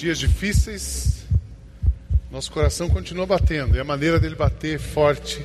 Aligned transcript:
dias 0.00 0.18
difíceis, 0.18 1.26
nosso 2.32 2.50
coração 2.50 2.88
continua 2.88 3.26
batendo. 3.26 3.76
E 3.76 3.80
a 3.80 3.84
maneira 3.84 4.18
dele 4.18 4.34
bater 4.34 4.78
forte 4.78 5.44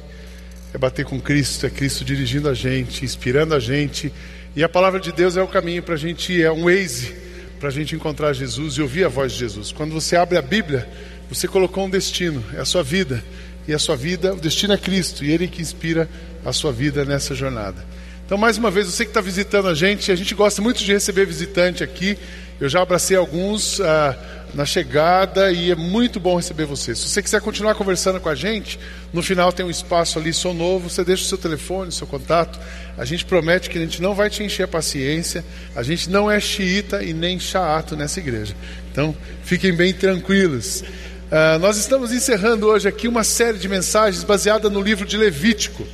é 0.74 0.78
bater 0.78 1.04
com 1.04 1.20
Cristo, 1.20 1.66
é 1.66 1.70
Cristo 1.70 2.06
dirigindo 2.06 2.48
a 2.48 2.54
gente, 2.54 3.04
inspirando 3.04 3.54
a 3.54 3.60
gente. 3.60 4.14
E 4.56 4.64
a 4.64 4.70
palavra 4.70 4.98
de 4.98 5.12
Deus 5.12 5.36
é 5.36 5.44
o 5.44 5.48
caminho 5.48 5.84
para 5.84 5.96
a 5.96 5.98
gente, 5.98 6.42
é 6.42 6.50
um 6.50 6.64
Waze 6.64 7.14
para 7.60 7.68
a 7.68 7.72
gente 7.72 7.96
encontrar 7.96 8.32
Jesus 8.32 8.76
e 8.76 8.82
ouvir 8.82 9.04
a 9.04 9.10
voz 9.10 9.34
de 9.34 9.40
Jesus. 9.40 9.74
Quando 9.74 9.92
você 9.92 10.16
abre 10.16 10.38
a 10.38 10.42
Bíblia, 10.42 10.88
você 11.30 11.50
colocou 11.50 11.86
um 11.86 11.90
destino, 11.90 12.42
é 12.54 12.62
a 12.62 12.66
sua 12.66 12.82
vida. 12.82 13.22
E 13.68 13.74
a 13.74 13.80
sua 13.80 13.98
vida, 13.98 14.34
o 14.34 14.40
destino 14.40 14.74
é 14.74 14.78
Cristo, 14.78 15.26
e 15.26 15.32
Ele 15.32 15.50
que 15.50 15.62
inspira 15.62 16.08
a 16.46 16.54
sua 16.54 16.72
vida 16.72 17.04
nessa 17.04 17.36
jornada. 17.36 17.84
Então, 18.26 18.38
mais 18.38 18.58
uma 18.58 18.72
vez, 18.72 18.88
você 18.88 19.04
que 19.04 19.10
está 19.10 19.22
visitando 19.22 19.68
a 19.68 19.74
gente, 19.74 20.12
a 20.12 20.16
gente 20.16 20.34
gosta 20.34 20.62
muito 20.62 20.82
de 20.84 20.94
receber 20.94 21.26
visitante 21.26 21.84
aqui. 21.84 22.18
Eu 22.60 22.70
já 22.70 22.82
abracei 22.82 23.18
alguns 23.18 23.82
ah, 23.82 24.16
na 24.54 24.66
chegada 24.66 25.52
e 25.52 25.72
é 25.72 25.76
muito 25.76 26.20
bom 26.20 26.38
receber 26.38 26.66
você. 26.66 26.96
Se 26.96 27.10
você 27.10 27.22
quiser 27.22 27.42
continuar 27.42 27.76
conversando 27.76 28.20
com 28.22 28.30
a 28.30 28.36
gente, 28.36 28.80
no 29.12 29.22
final 29.22 29.52
tem 29.52 29.66
um 29.66 29.70
espaço 29.70 30.18
ali, 30.18 30.32
sou 30.32 30.54
novo, 30.54 30.90
você 30.90 31.04
deixa 31.04 31.24
o 31.24 31.26
seu 31.26 31.38
telefone, 31.38 31.90
o 31.90 31.92
seu 31.92 32.08
contato. 32.08 32.58
A 32.98 33.04
gente 33.04 33.26
promete 33.26 33.70
que 33.70 33.78
a 33.78 33.82
gente 33.82 34.02
não 34.02 34.16
vai 34.16 34.30
te 34.30 34.42
encher 34.42 34.64
a 34.64 34.68
paciência, 34.68 35.44
a 35.76 35.84
gente 35.84 36.10
não 36.10 36.32
é 36.32 36.40
xiita 36.40 37.04
e 37.04 37.14
nem 37.14 37.38
chato 37.38 37.98
nessa 37.98 38.22
igreja. 38.22 38.56
Então, 38.90 39.14
fiquem 39.44 39.74
bem 39.74 39.94
tranquilos. 39.94 40.82
Ah, 41.30 41.60
nós 41.60 41.76
estamos 41.76 42.14
encerrando 42.14 42.68
hoje 42.68 42.88
aqui 42.88 43.10
uma 43.10 43.26
série 43.26 43.58
de 43.58 43.68
mensagens 43.68 44.24
baseada 44.24 44.70
no 44.70 44.82
livro 44.82 45.06
de 45.06 45.18
Levítico. 45.18 45.86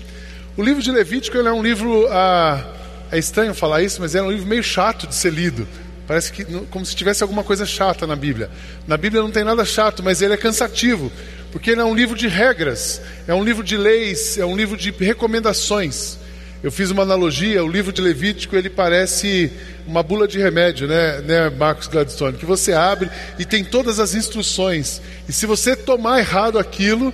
O 0.55 0.62
livro 0.62 0.84
de 0.84 0.91
Levítico 0.91 1.38
é 1.38 1.52
um 1.52 1.63
livro, 1.63 2.07
ah, 2.12 2.63
é 3.12 3.18
estranho 3.18 3.55
falar 3.55 3.82
isso, 3.82 3.99
mas 3.99 4.13
é 4.13 4.21
um 4.21 4.30
livro 4.30 4.46
meio 4.46 4.63
chato 4.63 5.07
de 5.07 5.16
ser 5.16 5.34
lido. 5.34 5.68
Parece 6.11 6.29
que 6.33 6.43
como 6.70 6.85
se 6.85 6.93
tivesse 6.93 7.23
alguma 7.23 7.41
coisa 7.41 7.65
chata 7.65 8.05
na 8.05 8.17
Bíblia. 8.17 8.49
Na 8.85 8.97
Bíblia 8.97 9.21
não 9.21 9.31
tem 9.31 9.45
nada 9.45 9.63
chato, 9.63 10.03
mas 10.03 10.21
ele 10.21 10.34
é 10.34 10.37
cansativo, 10.37 11.09
porque 11.53 11.71
ele 11.71 11.79
é 11.79 11.85
um 11.85 11.95
livro 11.95 12.18
de 12.18 12.27
regras, 12.27 13.01
é 13.26 13.34
um 13.34 13.41
livro 13.41 13.63
de 13.63 13.77
leis, 13.77 14.37
é 14.37 14.45
um 14.45 14.53
livro 14.53 14.76
de 14.76 14.91
recomendações. 14.91 16.18
Eu 16.62 16.70
fiz 16.70 16.91
uma 16.91 17.03
analogia, 17.03 17.63
o 17.63 17.68
livro 17.71 17.93
de 17.93 18.01
Levítico 18.01 18.57
ele 18.57 18.70
parece 18.70 19.53
uma 19.87 20.03
bula 20.03 20.27
de 20.27 20.37
remédio, 20.37 20.85
né, 20.85 21.21
né, 21.21 21.49
Marcos 21.49 21.87
Gladstone, 21.87 22.37
que 22.37 22.46
você 22.46 22.73
abre 22.73 23.09
e 23.40 23.46
tem 23.46 23.63
todas 23.63 23.98
as 23.98 24.13
instruções. 24.13 25.01
E 25.29 25.31
se 25.31 25.46
você 25.46 25.77
tomar 25.77 26.20
errado 26.20 26.59
aquilo, 26.59 27.13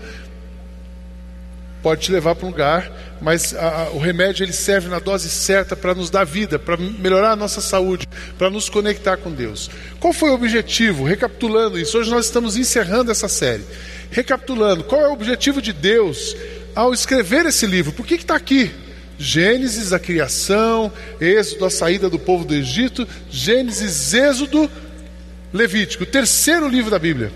pode 1.81 2.01
te 2.01 2.11
levar 2.11 2.35
para 2.35 2.45
um 2.45 2.49
lugar, 2.49 2.91
mas 3.21 3.55
a, 3.55 3.89
o 3.93 3.99
remédio 3.99 4.43
ele 4.43 4.53
serve 4.53 4.89
na 4.89 4.99
dose 4.99 5.29
certa 5.29 5.75
para 5.75 5.93
nos 5.93 6.09
dar 6.09 6.25
vida, 6.25 6.57
para 6.57 6.77
melhorar 6.77 7.31
a 7.31 7.35
nossa 7.35 7.61
saúde, 7.61 8.07
para 8.37 8.49
nos 8.49 8.69
conectar 8.69 9.17
com 9.17 9.31
Deus. 9.31 9.69
Qual 9.99 10.13
foi 10.13 10.29
o 10.29 10.33
objetivo? 10.33 11.03
Recapitulando 11.03 11.79
isso, 11.79 11.97
hoje 11.97 12.09
nós 12.09 12.25
estamos 12.25 12.57
encerrando 12.57 13.11
essa 13.11 13.27
série. 13.27 13.63
Recapitulando, 14.11 14.83
qual 14.83 15.01
é 15.01 15.07
o 15.07 15.13
objetivo 15.13 15.61
de 15.61 15.73
Deus 15.73 16.35
ao 16.75 16.93
escrever 16.93 17.45
esse 17.45 17.65
livro? 17.65 17.91
Por 17.91 18.05
que 18.05 18.15
está 18.15 18.35
aqui? 18.35 18.71
Gênesis, 19.19 19.93
a 19.93 19.99
criação, 19.99 20.91
Êxodo, 21.19 21.65
a 21.65 21.69
saída 21.69 22.09
do 22.09 22.19
povo 22.19 22.45
do 22.45 22.53
Egito, 22.53 23.07
Gênesis, 23.29 24.13
Êxodo, 24.13 24.69
Levítico, 25.51 26.03
o 26.03 26.07
terceiro 26.07 26.67
livro 26.67 26.91
da 26.91 26.99
Bíblia 26.99 27.31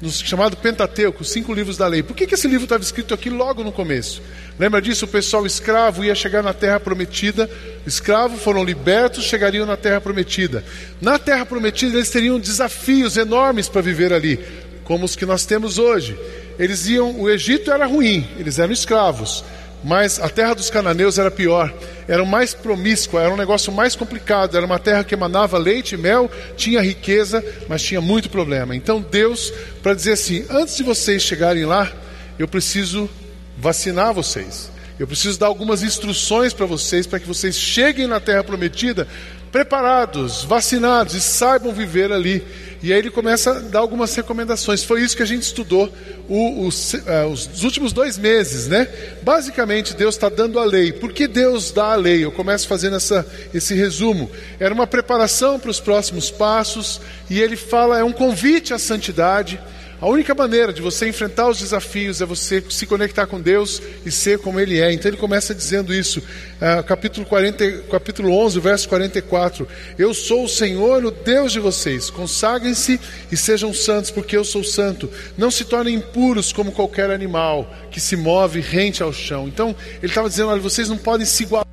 no 0.00 0.10
chamado 0.10 0.56
Pentateuco, 0.56 1.22
os 1.22 1.30
cinco 1.30 1.54
livros 1.54 1.76
da 1.76 1.86
lei. 1.86 2.02
Por 2.02 2.14
que, 2.14 2.26
que 2.26 2.34
esse 2.34 2.46
livro 2.46 2.64
estava 2.64 2.82
escrito 2.82 3.14
aqui 3.14 3.30
logo 3.30 3.64
no 3.64 3.72
começo? 3.72 4.22
Lembra 4.58 4.80
disso? 4.80 5.06
O 5.06 5.08
pessoal 5.08 5.46
escravo 5.46 6.04
ia 6.04 6.14
chegar 6.14 6.42
na 6.42 6.52
terra 6.52 6.78
prometida, 6.78 7.48
escravos 7.86 8.42
foram 8.42 8.62
libertos, 8.62 9.24
chegariam 9.24 9.64
na 9.64 9.76
terra 9.76 10.00
prometida. 10.00 10.64
Na 11.00 11.18
terra 11.18 11.46
prometida 11.46 11.96
eles 11.96 12.10
teriam 12.10 12.38
desafios 12.38 13.16
enormes 13.16 13.68
para 13.68 13.80
viver 13.80 14.12
ali, 14.12 14.38
como 14.84 15.04
os 15.04 15.16
que 15.16 15.24
nós 15.24 15.46
temos 15.46 15.78
hoje. 15.78 16.18
Eles 16.58 16.86
iam, 16.86 17.20
o 17.20 17.30
Egito 17.30 17.70
era 17.70 17.86
ruim, 17.86 18.26
eles 18.38 18.58
eram 18.58 18.72
escravos. 18.72 19.44
Mas 19.86 20.18
a 20.18 20.28
terra 20.28 20.52
dos 20.52 20.68
cananeus 20.68 21.16
era 21.16 21.30
pior, 21.30 21.72
era 22.08 22.24
mais 22.24 22.52
promíscua, 22.52 23.22
era 23.22 23.32
um 23.32 23.36
negócio 23.36 23.72
mais 23.72 23.94
complicado, 23.94 24.56
era 24.56 24.66
uma 24.66 24.80
terra 24.80 25.04
que 25.04 25.14
emanava 25.14 25.56
leite 25.58 25.94
e 25.94 25.96
mel, 25.96 26.28
tinha 26.56 26.82
riqueza, 26.82 27.44
mas 27.68 27.84
tinha 27.84 28.00
muito 28.00 28.28
problema. 28.28 28.74
Então 28.74 29.00
Deus, 29.00 29.52
para 29.84 29.94
dizer 29.94 30.14
assim, 30.14 30.44
antes 30.50 30.76
de 30.76 30.82
vocês 30.82 31.22
chegarem 31.22 31.64
lá, 31.64 31.92
eu 32.36 32.48
preciso 32.48 33.08
vacinar 33.56 34.12
vocês. 34.12 34.72
Eu 34.98 35.06
preciso 35.06 35.38
dar 35.38 35.46
algumas 35.46 35.84
instruções 35.84 36.52
para 36.52 36.66
vocês, 36.66 37.06
para 37.06 37.20
que 37.20 37.28
vocês 37.28 37.56
cheguem 37.56 38.08
na 38.08 38.18
terra 38.18 38.42
prometida 38.42 39.06
preparados, 39.52 40.42
vacinados 40.42 41.14
e 41.14 41.20
saibam 41.20 41.72
viver 41.72 42.10
ali. 42.10 42.44
E 42.82 42.92
aí 42.92 42.98
ele 42.98 43.10
começa 43.10 43.50
a 43.50 43.60
dar 43.60 43.78
algumas 43.80 44.14
recomendações. 44.14 44.84
Foi 44.84 45.02
isso 45.02 45.16
que 45.16 45.22
a 45.22 45.26
gente 45.26 45.42
estudou 45.42 45.92
o, 46.28 46.66
o, 46.66 46.68
uh, 46.68 47.28
os 47.32 47.62
últimos 47.64 47.92
dois 47.92 48.18
meses, 48.18 48.66
né? 48.66 48.88
Basicamente, 49.22 49.94
Deus 49.94 50.14
está 50.14 50.28
dando 50.28 50.58
a 50.58 50.64
lei. 50.64 50.92
Por 50.92 51.12
que 51.12 51.26
Deus 51.26 51.70
dá 51.70 51.92
a 51.92 51.96
lei? 51.96 52.24
Eu 52.24 52.32
começo 52.32 52.68
fazendo 52.68 52.96
essa, 52.96 53.26
esse 53.54 53.74
resumo. 53.74 54.30
Era 54.60 54.74
uma 54.74 54.86
preparação 54.86 55.58
para 55.58 55.70
os 55.70 55.80
próximos 55.80 56.30
passos, 56.30 57.00
e 57.30 57.40
ele 57.40 57.56
fala, 57.56 57.98
é 57.98 58.04
um 58.04 58.12
convite 58.12 58.74
à 58.74 58.78
santidade. 58.78 59.58
A 59.98 60.06
única 60.06 60.34
maneira 60.34 60.74
de 60.74 60.82
você 60.82 61.08
enfrentar 61.08 61.48
os 61.48 61.58
desafios 61.58 62.20
é 62.20 62.26
você 62.26 62.62
se 62.68 62.84
conectar 62.84 63.26
com 63.26 63.40
Deus 63.40 63.80
e 64.04 64.10
ser 64.10 64.38
como 64.38 64.60
Ele 64.60 64.78
é. 64.78 64.92
Então 64.92 65.10
ele 65.10 65.16
começa 65.16 65.54
dizendo 65.54 65.94
isso, 65.94 66.18
uh, 66.20 66.82
capítulo, 66.84 67.24
40, 67.24 67.82
capítulo 67.90 68.30
11, 68.30 68.60
verso 68.60 68.88
44. 68.90 69.66
Eu 69.98 70.12
sou 70.12 70.44
o 70.44 70.48
Senhor, 70.48 71.02
o 71.02 71.10
Deus 71.10 71.50
de 71.50 71.60
vocês. 71.60 72.10
Consagrem-se 72.10 73.00
e 73.32 73.36
sejam 73.38 73.72
santos, 73.72 74.10
porque 74.10 74.36
eu 74.36 74.44
sou 74.44 74.62
santo. 74.62 75.10
Não 75.36 75.50
se 75.50 75.64
tornem 75.64 75.94
impuros 75.94 76.52
como 76.52 76.72
qualquer 76.72 77.10
animal 77.10 77.66
que 77.90 77.98
se 77.98 78.16
move 78.16 78.60
rente 78.60 79.02
ao 79.02 79.14
chão. 79.14 79.48
Então 79.48 79.74
ele 80.02 80.12
estava 80.12 80.28
dizendo: 80.28 80.50
olha, 80.50 80.60
vocês 80.60 80.90
não 80.90 80.98
podem 80.98 81.24
se 81.24 81.44
igualar 81.44 81.65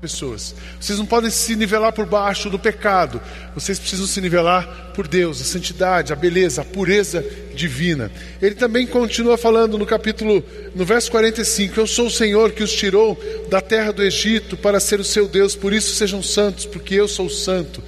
pessoas. 0.00 0.54
Vocês 0.78 0.98
não 0.98 1.06
podem 1.06 1.30
se 1.30 1.56
nivelar 1.56 1.92
por 1.92 2.06
baixo 2.06 2.50
do 2.50 2.58
pecado. 2.58 3.20
Vocês 3.54 3.78
precisam 3.78 4.06
se 4.06 4.20
nivelar 4.20 4.92
por 4.94 5.08
Deus, 5.08 5.40
a 5.40 5.44
santidade, 5.44 6.12
a 6.12 6.16
beleza, 6.16 6.60
a 6.60 6.64
pureza 6.64 7.24
divina. 7.54 8.10
Ele 8.40 8.54
também 8.54 8.86
continua 8.86 9.38
falando 9.38 9.78
no 9.78 9.86
capítulo, 9.86 10.44
no 10.74 10.84
verso 10.84 11.10
45: 11.10 11.80
Eu 11.80 11.86
sou 11.86 12.06
o 12.06 12.10
Senhor 12.10 12.52
que 12.52 12.62
os 12.62 12.72
tirou 12.72 13.18
da 13.48 13.60
terra 13.60 13.92
do 13.92 14.02
Egito 14.02 14.56
para 14.56 14.80
ser 14.80 15.00
o 15.00 15.04
seu 15.04 15.26
Deus, 15.26 15.56
por 15.56 15.72
isso 15.72 15.94
sejam 15.94 16.22
santos, 16.22 16.66
porque 16.66 16.94
eu 16.94 17.08
sou 17.08 17.30
santo. 17.30 17.82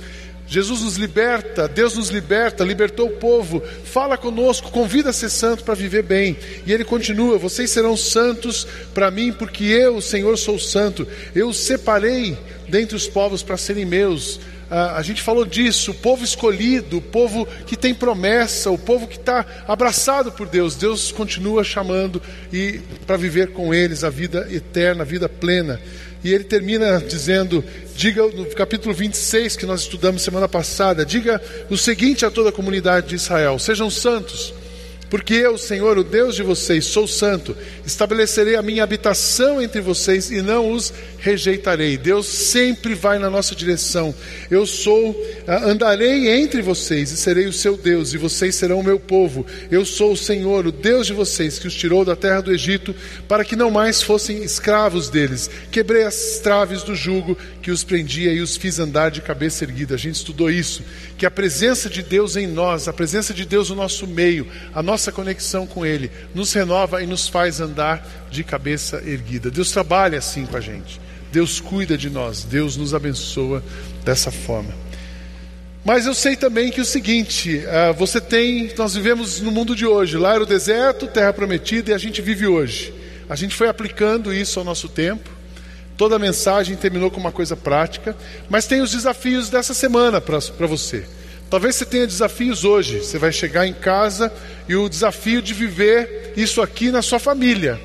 Jesus 0.49 0.81
nos 0.81 0.97
liberta, 0.97 1.69
Deus 1.69 1.95
nos 1.95 2.09
liberta, 2.09 2.65
libertou 2.65 3.09
o 3.09 3.17
povo, 3.17 3.63
fala 3.85 4.17
conosco, 4.17 4.71
convida 4.71 5.11
a 5.11 5.13
ser 5.13 5.29
santo 5.29 5.63
para 5.63 5.75
viver 5.75 6.03
bem. 6.03 6.39
E 6.67 6.73
ele 6.73 6.85
continua: 6.85 7.37
Vocês 7.37 7.71
serão 7.71 7.97
santos 7.97 8.67
para 8.95 9.11
mim, 9.11 9.31
porque 9.31 9.65
eu, 9.65 10.01
Senhor, 10.01 10.39
sou 10.39 10.59
santo. 10.59 11.07
Eu 11.35 11.51
os 11.51 11.59
separei 11.59 12.37
dentre 12.67 12.97
os 12.97 13.07
povos 13.07 13.43
para 13.43 13.59
serem 13.59 13.85
meus. 13.85 14.41
Ah, 14.71 14.97
a 14.97 15.03
gente 15.03 15.23
falou 15.23 15.47
disso, 15.47 15.93
o 15.93 15.95
povo 15.95 16.25
escolhido, 16.25 16.99
o 16.99 17.03
povo 17.03 17.47
que 17.67 17.77
tem 17.77 17.95
promessa, 17.95 18.71
o 18.71 18.79
povo 18.79 19.07
que 19.07 19.17
está 19.17 19.45
abraçado 19.67 20.33
por 20.33 20.47
Deus. 20.47 20.77
Deus 20.77 21.11
continua 21.11 21.65
chamando 21.65 22.21
e 22.53 22.81
para 23.07 23.17
viver 23.17 23.53
com 23.53 23.73
eles 23.73 24.05
a 24.05 24.11
vida 24.11 24.47
eterna, 24.51 25.03
a 25.03 25.07
vida 25.07 25.29
plena. 25.29 25.81
E 26.23 26.33
ele 26.33 26.45
termina 26.45 26.99
dizendo: 27.01 27.65
diga 27.95 28.27
no 28.27 28.47
capítulo 28.47 28.95
26 28.95 29.57
que 29.57 29.67
nós 29.67 29.83
estudamos 29.83 30.23
semana 30.23 30.49
passada, 30.49 31.05
diga 31.05 31.41
o 31.71 31.77
seguinte 31.77 32.25
a 32.25 32.31
toda 32.31 32.49
a 32.49 32.53
comunidade 32.53 33.09
de 33.09 33.15
Israel: 33.17 33.59
sejam 33.59 33.91
santos, 33.91 34.53
porque 35.11 35.35
eu, 35.35 35.57
Senhor, 35.57 35.97
o 35.97 36.05
Deus 36.05 36.35
de 36.35 36.43
vocês, 36.43 36.85
sou 36.85 37.07
santo, 37.07 37.57
estabelecerei 37.87 38.57
a 38.57 38.63
minha 38.63 38.85
habitação 38.85 39.61
entre 39.63 39.81
vocês 39.81 40.31
e 40.31 40.43
não 40.43 40.71
os 40.71 40.93
rejeitarei. 41.19 41.97
Deus 41.97 42.27
sempre 42.27 42.95
vai 42.95 43.19
na 43.19 43.29
nossa 43.29 43.55
direção. 43.55 44.15
Eu 44.51 44.67
sou, 44.67 45.15
ah, 45.47 45.65
andarei 45.65 46.29
entre 46.29 46.63
vocês 46.63 47.11
e 47.11 47.17
serei 47.17 47.47
o 47.47 47.53
seu 47.53 47.77
Deus, 47.77 48.15
e 48.15 48.19
vocês 48.19 48.55
serão 48.55 48.81
o 48.81 48.85
meu 48.85 48.99
povo. 48.99 49.45
Eu 49.71 49.85
sou 49.85 50.13
o 50.13 50.17
Senhor, 50.17 50.67
o 50.67 50.73
Deus 50.73 51.07
de 51.07 51.13
vocês, 51.13 51.59
que 51.59 51.67
os 51.67 51.75
tirou 51.75 52.05
da 52.05 52.17
terra 52.17 52.41
do 52.41 52.53
Egito, 52.53 52.95
para 53.27 53.45
que 53.45 53.57
não 53.57 53.71
mais 53.71 54.01
fossem 54.01 54.43
escravos 54.43 55.09
deles. 55.09 55.51
Quebrei 55.71 56.05
as 56.05 56.41
traves 56.43 56.83
do 56.83 56.95
jugo 56.95 57.37
que 57.63 57.71
os 57.71 57.85
prendia 57.85 58.33
e 58.33 58.41
os 58.41 58.57
fiz 58.57 58.79
andar 58.79 59.11
de 59.11 59.21
cabeça 59.21 59.65
erguida. 59.65 59.95
A 59.95 59.99
gente 59.99 60.17
estudou 60.17 60.51
isso, 60.51 60.83
que 61.17 61.27
a 61.27 61.31
presença 61.31 61.91
de 61.91 62.03
Deus 62.03 62.37
em 62.37 62.47
nós, 62.47 62.89
a 62.89 62.93
presença 62.93 63.35
de 63.35 63.45
Deus 63.45 63.71
no 63.71 63.77
nosso 63.77 64.07
meio, 64.07 64.47
a 64.73 64.83
nossa 64.83 65.11
conexão 65.11 65.67
com 65.67 65.85
Ele, 65.85 66.11
nos 66.35 66.53
renova 66.53 67.03
e 67.03 67.07
nos 67.07 67.29
faz 67.29 67.61
andar 67.61 68.07
de 68.31 68.45
cabeça 68.45 69.03
erguida. 69.05 69.51
Deus 69.51 69.71
trabalha 69.71 70.19
assim 70.19 70.47
com 70.47 70.57
a 70.57 70.61
gente. 70.61 71.01
Deus 71.33 71.61
cuida 71.61 71.97
de 71.97 72.09
nós, 72.09 72.45
Deus 72.45 72.77
nos 72.77 72.95
abençoa 72.95 73.63
dessa 74.05 74.31
forma. 74.31 74.75
Mas 75.85 76.07
eu 76.07 76.15
sei 76.15 76.37
também 76.37 76.71
que 76.71 76.81
o 76.81 76.85
seguinte, 76.85 77.63
uh, 77.65 77.95
você 77.95 78.21
tem, 78.21 78.71
nós 78.77 78.95
vivemos 78.95 79.41
no 79.41 79.51
mundo 79.51 79.75
de 79.75 79.87
hoje, 79.87 80.19
lá 80.19 80.35
era 80.35 80.43
o 80.43 80.47
deserto, 80.47 81.07
terra 81.07 81.33
prometida, 81.33 81.91
e 81.91 81.95
a 81.95 81.99
gente 81.99 82.21
vive 82.21 82.47
hoje. 82.47 82.93
A 83.29 83.37
gente 83.37 83.55
foi 83.55 83.69
aplicando 83.69 84.33
isso 84.33 84.59
ao 84.59 84.65
nosso 84.65 84.89
tempo. 84.89 85.31
Toda 85.97 86.17
a 86.17 86.19
mensagem 86.19 86.77
terminou 86.77 87.11
com 87.11 87.19
uma 87.19 87.33
coisa 87.33 87.57
prática, 87.57 88.17
mas 88.49 88.67
tem 88.67 88.81
os 88.81 88.91
desafios 88.91 89.51
dessa 89.51 89.75
semana 89.75 90.21
para 90.21 90.67
você. 90.67 91.05
Talvez 91.51 91.77
você 91.77 91.85
tenha 91.85 92.07
desafios 92.07 92.65
hoje. 92.65 92.99
Você 92.99 93.19
vai 93.19 93.33
chegar 93.33 93.67
em 93.67 93.73
casa 93.73 94.33
e 94.69 94.77
o 94.77 94.89
desafio 94.89 95.41
de 95.41 95.55
viver 95.55 96.35
isso 96.37 96.61
aqui 96.61 96.91
na 96.91 97.03
sua 97.03 97.19
família. 97.19 97.81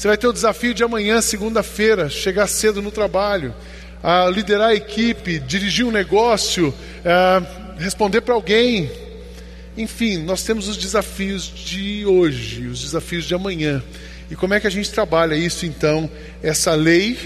Você 0.00 0.08
vai 0.08 0.16
ter 0.16 0.28
o 0.28 0.32
desafio 0.32 0.72
de 0.72 0.82
amanhã, 0.82 1.20
segunda-feira, 1.20 2.08
chegar 2.08 2.46
cedo 2.46 2.80
no 2.80 2.90
trabalho, 2.90 3.54
a 4.02 4.30
liderar 4.30 4.70
a 4.70 4.74
equipe, 4.74 5.38
dirigir 5.40 5.84
um 5.84 5.90
negócio, 5.90 6.72
responder 7.76 8.22
para 8.22 8.32
alguém. 8.32 8.90
Enfim, 9.76 10.16
nós 10.22 10.42
temos 10.42 10.68
os 10.68 10.78
desafios 10.78 11.42
de 11.42 12.06
hoje, 12.06 12.66
os 12.66 12.80
desafios 12.80 13.26
de 13.26 13.34
amanhã. 13.34 13.82
E 14.30 14.34
como 14.34 14.54
é 14.54 14.60
que 14.60 14.66
a 14.66 14.70
gente 14.70 14.90
trabalha 14.90 15.34
isso 15.34 15.66
então? 15.66 16.10
Essa 16.42 16.74
lei 16.74 17.18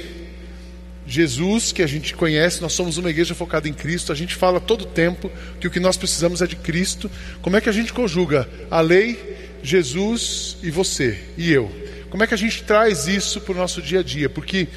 Jesus, 1.07 1.71
que 1.71 1.81
a 1.81 1.87
gente 1.87 2.13
conhece, 2.13 2.61
nós 2.61 2.73
somos 2.73 2.99
uma 2.99 3.09
igreja 3.09 3.37
focada 3.37 3.69
em 3.69 3.73
Cristo, 3.73 4.11
a 4.11 4.17
gente 4.17 4.35
fala 4.35 4.59
todo 4.59 4.85
tempo 4.85 5.31
que 5.61 5.69
o 5.69 5.71
que 5.71 5.79
nós 5.79 5.97
precisamos 5.97 6.43
é 6.43 6.47
de 6.49 6.57
Cristo. 6.57 7.09
Como 7.41 7.57
é 7.57 7.61
que 7.61 7.69
a 7.69 7.73
gente 7.73 7.93
conjuga 7.93 8.49
a 8.69 8.81
lei, 8.81 9.61
Jesus 9.63 10.57
e 10.61 10.73
você 10.73 11.21
e 11.39 11.53
eu? 11.53 11.84
Como 12.15 12.23
é 12.23 12.29
que 12.29 12.35
a 12.35 12.39
gente 12.39 12.63
traz 12.63 13.09
isso 13.09 13.41
para 13.41 13.55
o 13.55 13.57
nosso 13.57 13.83
dia 13.83 13.99
a 13.99 14.03
dia? 14.05 14.31
Porque 14.31 14.69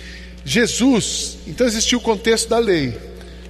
Jesus, 0.44 1.38
então 1.45 1.68
existiu 1.68 2.00
o 2.00 2.01
contexto 2.01 2.50
da 2.50 2.57
lei. 2.57 2.98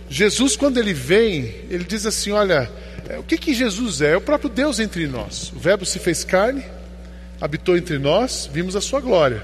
Jesus, 0.09 0.57
quando 0.57 0.77
ele 0.77 0.93
vem, 0.93 1.55
ele 1.69 1.85
diz 1.85 2.05
assim: 2.05 2.31
Olha, 2.31 2.69
é, 3.07 3.17
o 3.17 3.23
que, 3.23 3.37
que 3.37 3.53
Jesus 3.53 4.01
é? 4.01 4.11
É 4.11 4.17
o 4.17 4.19
próprio 4.19 4.49
Deus 4.49 4.81
entre 4.81 5.07
nós. 5.07 5.53
O 5.55 5.59
Verbo 5.59 5.85
se 5.85 5.99
fez 5.99 6.25
carne, 6.25 6.65
habitou 7.39 7.77
entre 7.77 7.97
nós, 7.97 8.49
vimos 8.51 8.75
a 8.75 8.81
sua 8.81 8.99
glória. 8.99 9.41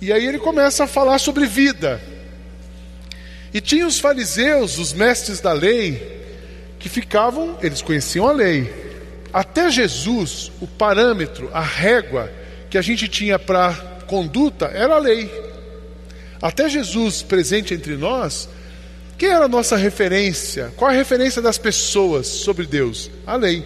E 0.00 0.10
aí 0.10 0.26
ele 0.26 0.38
começa 0.38 0.84
a 0.84 0.86
falar 0.86 1.18
sobre 1.18 1.44
vida. 1.44 2.00
E 3.52 3.60
tinha 3.60 3.86
os 3.86 4.00
fariseus, 4.00 4.78
os 4.78 4.94
mestres 4.94 5.40
da 5.40 5.52
lei, 5.52 6.24
que 6.78 6.88
ficavam, 6.88 7.58
eles 7.62 7.82
conheciam 7.82 8.26
a 8.26 8.32
lei. 8.32 8.72
Até 9.30 9.70
Jesus, 9.70 10.50
o 10.58 10.66
parâmetro, 10.66 11.50
a 11.52 11.60
régua 11.60 12.32
que 12.70 12.78
a 12.78 12.82
gente 12.82 13.08
tinha 13.08 13.38
para 13.38 13.72
conduta 14.06 14.66
era 14.66 14.94
a 14.94 14.98
lei. 14.98 15.30
Até 16.40 16.68
Jesus 16.68 17.22
presente 17.22 17.74
entre 17.74 17.96
nós, 17.96 18.48
quem 19.18 19.30
era 19.30 19.46
a 19.46 19.48
nossa 19.48 19.76
referência? 19.76 20.72
Qual 20.76 20.90
a 20.90 20.94
referência 20.94 21.40
das 21.40 21.58
pessoas 21.58 22.26
sobre 22.26 22.66
Deus? 22.66 23.10
A 23.26 23.36
lei. 23.36 23.64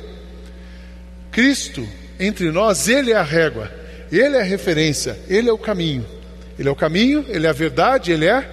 Cristo 1.32 1.87
entre 2.19 2.50
nós, 2.50 2.88
ele 2.88 3.12
é 3.12 3.17
a 3.17 3.23
régua, 3.23 3.70
ele 4.12 4.37
é 4.37 4.41
a 4.41 4.44
referência, 4.44 5.19
ele 5.29 5.49
é 5.49 5.52
o 5.52 5.58
caminho. 5.58 6.06
Ele 6.58 6.69
é 6.69 6.73
o 6.73 6.76
caminho, 6.76 7.25
ele 7.29 7.47
é 7.47 7.50
a 7.50 7.55
verdade, 7.55 8.12
ele 8.12 8.26
é 8.26 8.49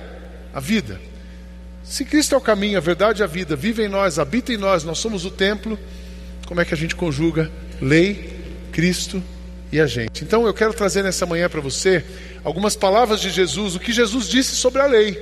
a 0.54 0.60
vida. 0.60 1.00
Se 1.84 2.06
Cristo 2.06 2.36
é 2.36 2.38
o 2.38 2.42
caminho, 2.42 2.78
a 2.78 2.82
verdade 2.82 3.22
e 3.22 3.24
a 3.24 3.28
vida, 3.28 3.56
vive 3.56 3.84
em 3.84 3.88
nós, 3.88 4.18
habita 4.18 4.54
em 4.54 4.58
nós, 4.58 4.84
nós 4.84 4.98
somos 4.98 5.26
o 5.26 5.32
templo, 5.32 5.78
como 6.46 6.62
é 6.62 6.66
que 6.66 6.74
a 6.74 6.78
gente 6.78 6.96
conjuga 6.96 7.52
lei, 7.82 8.34
Cristo 8.72 9.22
e 9.72 9.80
a 9.80 9.88
gente? 9.88 10.24
Então 10.24 10.46
eu 10.46 10.54
quero 10.54 10.74
trazer 10.74 11.04
nessa 11.04 11.26
manhã 11.26 11.50
para 11.50 11.62
você 11.62 12.04
algumas 12.44 12.76
palavras 12.76 13.20
de 13.20 13.30
Jesus, 13.30 13.76
o 13.76 13.80
que 13.80 13.92
Jesus 13.92 14.28
disse 14.28 14.56
sobre 14.56 14.82
a 14.82 14.86
lei. 14.86 15.18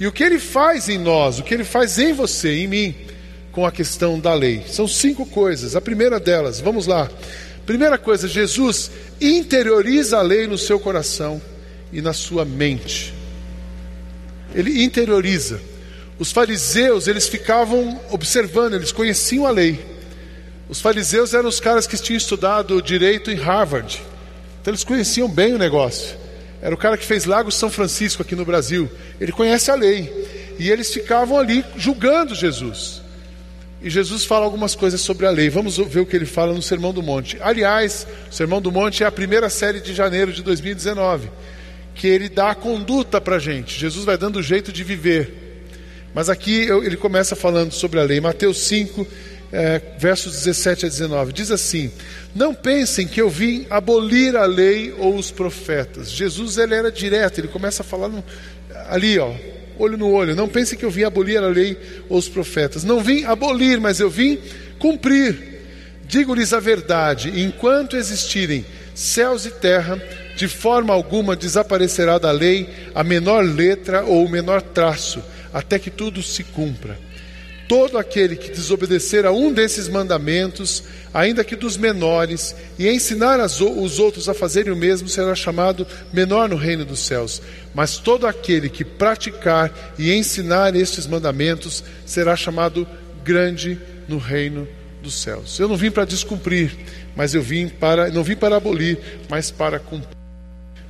E 0.00 0.06
o 0.06 0.12
que 0.12 0.24
ele 0.24 0.38
faz 0.38 0.88
em 0.88 0.98
nós, 0.98 1.38
o 1.38 1.42
que 1.42 1.54
ele 1.54 1.64
faz 1.64 1.98
em 1.98 2.12
você, 2.12 2.54
em 2.56 2.66
mim, 2.66 2.94
com 3.52 3.64
a 3.64 3.70
questão 3.70 4.18
da 4.18 4.34
lei. 4.34 4.64
São 4.66 4.88
cinco 4.88 5.26
coisas. 5.26 5.76
A 5.76 5.80
primeira 5.80 6.18
delas, 6.18 6.60
vamos 6.60 6.86
lá. 6.86 7.10
Primeira 7.64 7.98
coisa, 7.98 8.26
Jesus 8.26 8.90
interioriza 9.20 10.18
a 10.18 10.22
lei 10.22 10.46
no 10.46 10.58
seu 10.58 10.80
coração 10.80 11.40
e 11.92 12.00
na 12.00 12.12
sua 12.12 12.44
mente 12.44 13.14
ele 14.54 14.82
interioriza. 14.82 15.60
Os 16.18 16.30
fariseus, 16.30 17.08
eles 17.08 17.26
ficavam 17.28 18.00
observando, 18.10 18.74
eles 18.74 18.92
conheciam 18.92 19.46
a 19.46 19.50
lei. 19.50 19.80
Os 20.72 20.80
fariseus 20.80 21.34
eram 21.34 21.50
os 21.50 21.60
caras 21.60 21.86
que 21.86 21.98
tinham 21.98 22.16
estudado 22.16 22.80
direito 22.80 23.30
em 23.30 23.34
Harvard. 23.34 24.02
Então 24.58 24.70
eles 24.70 24.82
conheciam 24.82 25.28
bem 25.28 25.52
o 25.52 25.58
negócio. 25.58 26.16
Era 26.62 26.74
o 26.74 26.78
cara 26.78 26.96
que 26.96 27.04
fez 27.04 27.26
Lago 27.26 27.52
São 27.52 27.68
Francisco 27.68 28.22
aqui 28.22 28.34
no 28.34 28.42
Brasil. 28.42 28.90
Ele 29.20 29.32
conhece 29.32 29.70
a 29.70 29.74
lei. 29.74 30.10
E 30.58 30.70
eles 30.70 30.90
ficavam 30.90 31.38
ali 31.38 31.62
julgando 31.76 32.34
Jesus. 32.34 33.02
E 33.82 33.90
Jesus 33.90 34.24
fala 34.24 34.46
algumas 34.46 34.74
coisas 34.74 35.02
sobre 35.02 35.26
a 35.26 35.30
lei. 35.30 35.50
Vamos 35.50 35.76
ver 35.76 36.00
o 36.00 36.06
que 36.06 36.16
ele 36.16 36.24
fala 36.24 36.54
no 36.54 36.62
Sermão 36.62 36.94
do 36.94 37.02
Monte. 37.02 37.36
Aliás, 37.42 38.06
o 38.30 38.34
Sermão 38.34 38.62
do 38.62 38.72
Monte 38.72 39.04
é 39.04 39.06
a 39.06 39.12
primeira 39.12 39.50
série 39.50 39.78
de 39.78 39.92
janeiro 39.92 40.32
de 40.32 40.42
2019 40.42 41.28
que 41.94 42.06
ele 42.06 42.30
dá 42.30 42.52
a 42.52 42.54
conduta 42.54 43.20
para 43.20 43.36
a 43.36 43.38
gente. 43.38 43.78
Jesus 43.78 44.06
vai 44.06 44.16
dando 44.16 44.38
o 44.38 44.42
jeito 44.42 44.72
de 44.72 44.82
viver. 44.82 45.52
Mas 46.14 46.30
aqui 46.30 46.62
ele 46.62 46.96
começa 46.96 47.36
falando 47.36 47.72
sobre 47.72 48.00
a 48.00 48.02
lei. 48.02 48.20
Mateus 48.22 48.64
5, 48.64 49.06
é, 49.52 49.80
versos 49.98 50.32
17 50.32 50.86
a 50.86 50.88
19. 50.88 51.32
Diz 51.32 51.50
assim: 51.50 51.92
Não 52.34 52.54
pensem 52.54 53.06
que 53.06 53.20
eu 53.20 53.28
vim 53.28 53.66
abolir 53.68 54.34
a 54.34 54.46
lei 54.46 54.94
ou 54.96 55.16
os 55.16 55.30
profetas. 55.30 56.10
Jesus 56.10 56.56
ele 56.56 56.74
era 56.74 56.90
direto, 56.90 57.38
ele 57.38 57.48
começa 57.48 57.82
a 57.82 57.84
falar 57.84 58.08
no, 58.08 58.24
ali, 58.88 59.18
ó, 59.18 59.32
olho 59.78 59.98
no 59.98 60.10
olho. 60.10 60.34
Não 60.34 60.48
pensem 60.48 60.78
que 60.78 60.84
eu 60.84 60.90
vim 60.90 61.04
abolir 61.04 61.38
a 61.38 61.48
lei 61.48 61.76
ou 62.08 62.18
os 62.18 62.28
profetas. 62.28 62.82
Não 62.82 63.00
vim 63.00 63.24
abolir, 63.24 63.78
mas 63.78 64.00
eu 64.00 64.08
vim 64.08 64.38
cumprir. 64.78 65.52
Digo-lhes 66.04 66.52
a 66.52 66.60
verdade: 66.60 67.30
enquanto 67.42 67.96
existirem 67.96 68.64
céus 68.94 69.44
e 69.44 69.50
terra, 69.50 70.00
de 70.34 70.48
forma 70.48 70.94
alguma 70.94 71.36
desaparecerá 71.36 72.18
da 72.18 72.30
lei 72.30 72.68
a 72.94 73.04
menor 73.04 73.44
letra 73.44 74.02
ou 74.02 74.24
o 74.24 74.30
menor 74.30 74.62
traço, 74.62 75.22
até 75.52 75.78
que 75.78 75.90
tudo 75.90 76.22
se 76.22 76.42
cumpra. 76.42 76.98
Todo 77.72 77.96
aquele 77.96 78.36
que 78.36 78.50
desobedecer 78.50 79.24
a 79.24 79.32
um 79.32 79.50
desses 79.50 79.88
mandamentos, 79.88 80.84
ainda 81.14 81.42
que 81.42 81.56
dos 81.56 81.78
menores, 81.78 82.54
e 82.78 82.86
ensinar 82.86 83.40
os 83.40 83.98
outros 83.98 84.28
a 84.28 84.34
fazerem 84.34 84.70
o 84.70 84.76
mesmo, 84.76 85.08
será 85.08 85.34
chamado 85.34 85.86
menor 86.12 86.50
no 86.50 86.56
reino 86.56 86.84
dos 86.84 87.00
céus. 87.00 87.40
Mas 87.72 87.96
todo 87.96 88.26
aquele 88.26 88.68
que 88.68 88.84
praticar 88.84 89.72
e 89.98 90.12
ensinar 90.12 90.76
estes 90.76 91.06
mandamentos 91.06 91.82
será 92.04 92.36
chamado 92.36 92.86
grande 93.24 93.80
no 94.06 94.18
reino 94.18 94.68
dos 95.02 95.14
céus. 95.14 95.58
Eu 95.58 95.66
não 95.66 95.76
vim 95.78 95.90
para 95.90 96.04
descumprir, 96.04 96.76
mas 97.16 97.34
eu 97.34 97.40
vim 97.40 97.70
para 97.70 98.10
não 98.10 98.22
vim 98.22 98.36
para 98.36 98.56
abolir, 98.56 98.98
mas 99.30 99.50
para 99.50 99.78
cumprir. 99.78 100.14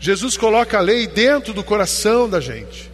Jesus 0.00 0.36
coloca 0.36 0.78
a 0.78 0.80
lei 0.80 1.06
dentro 1.06 1.54
do 1.54 1.62
coração 1.62 2.28
da 2.28 2.40
gente. 2.40 2.91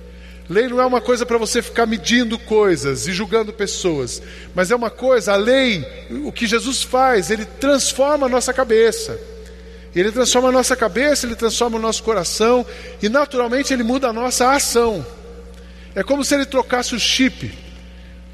Lei 0.49 0.67
não 0.67 0.81
é 0.81 0.87
uma 0.87 1.01
coisa 1.01 1.27
para 1.27 1.37
você 1.37 1.61
ficar 1.61 1.85
medindo 1.85 2.39
coisas 2.39 3.07
e 3.07 3.13
julgando 3.13 3.53
pessoas, 3.53 4.23
mas 4.55 4.71
é 4.71 4.77
uma 4.77 4.89
coisa, 4.89 5.35
a 5.35 5.37
lei, 5.37 5.87
o 6.25 6.33
que 6.33 6.47
Jesus 6.47 6.83
faz, 6.83 7.31
ele 7.31 7.45
transforma 7.45 8.27
a 8.27 8.29
nossa 8.31 8.53
cabeça. 8.53 9.21
Ele 9.95 10.11
transforma 10.11 10.49
a 10.49 10.53
nossa 10.53 10.77
cabeça, 10.77 11.27
ele 11.27 11.35
transforma 11.35 11.77
o 11.77 11.81
nosso 11.81 12.03
coração 12.03 12.65
e 13.03 13.09
naturalmente 13.09 13.73
ele 13.73 13.83
muda 13.83 14.09
a 14.09 14.13
nossa 14.13 14.53
ação. 14.53 15.05
É 15.95 16.03
como 16.03 16.25
se 16.25 16.35
ele 16.35 16.47
trocasse 16.47 16.95
o 16.95 17.01
chip. 17.01 17.53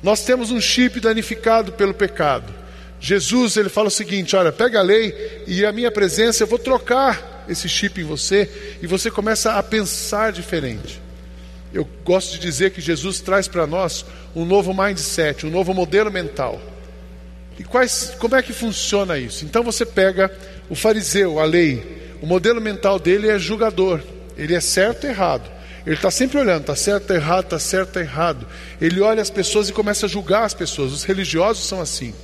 Nós 0.02 0.24
temos 0.24 0.50
um 0.50 0.60
chip 0.60 1.00
danificado 1.00 1.72
pelo 1.72 1.94
pecado. 1.94 2.52
Jesus, 3.00 3.56
ele 3.56 3.68
fala 3.68 3.88
o 3.88 3.90
seguinte: 3.90 4.36
olha, 4.36 4.52
pega 4.52 4.80
a 4.80 4.82
lei 4.82 5.42
e 5.46 5.64
a 5.64 5.72
minha 5.72 5.90
presença, 5.90 6.42
eu 6.42 6.46
vou 6.46 6.58
trocar 6.58 7.44
esse 7.48 7.68
chip 7.68 8.00
em 8.00 8.04
você 8.04 8.78
e 8.82 8.86
você 8.86 9.10
começa 9.10 9.54
a 9.54 9.62
pensar 9.62 10.32
diferente. 10.32 11.03
Eu 11.74 11.86
gosto 12.04 12.34
de 12.34 12.38
dizer 12.38 12.70
que 12.70 12.80
Jesus 12.80 13.20
traz 13.20 13.48
para 13.48 13.66
nós 13.66 14.06
um 14.34 14.44
novo 14.44 14.72
mindset, 14.72 15.44
um 15.44 15.50
novo 15.50 15.74
modelo 15.74 16.10
mental. 16.10 16.62
E 17.58 17.64
quais, 17.64 18.16
como 18.18 18.36
é 18.36 18.42
que 18.42 18.52
funciona 18.52 19.18
isso? 19.18 19.44
Então 19.44 19.64
você 19.64 19.84
pega 19.84 20.30
o 20.70 20.76
fariseu, 20.76 21.40
a 21.40 21.44
lei, 21.44 22.14
o 22.22 22.26
modelo 22.26 22.60
mental 22.60 23.00
dele 23.00 23.28
é 23.28 23.38
julgador, 23.40 24.00
ele 24.36 24.54
é 24.54 24.60
certo 24.60 25.04
e 25.04 25.10
errado. 25.10 25.50
Ele 25.84 25.96
está 25.96 26.10
sempre 26.10 26.38
olhando, 26.38 26.60
está 26.60 26.76
certo, 26.76 27.02
está 27.02 27.14
errado, 27.16 27.44
está 27.44 27.58
certo, 27.58 27.88
está 27.88 28.00
errado. 28.00 28.46
Ele 28.80 29.00
olha 29.00 29.20
as 29.20 29.28
pessoas 29.28 29.68
e 29.68 29.72
começa 29.72 30.06
a 30.06 30.08
julgar 30.08 30.44
as 30.44 30.54
pessoas. 30.54 30.92
Os 30.92 31.02
religiosos 31.02 31.66
são 31.66 31.80
assim. 31.80 32.14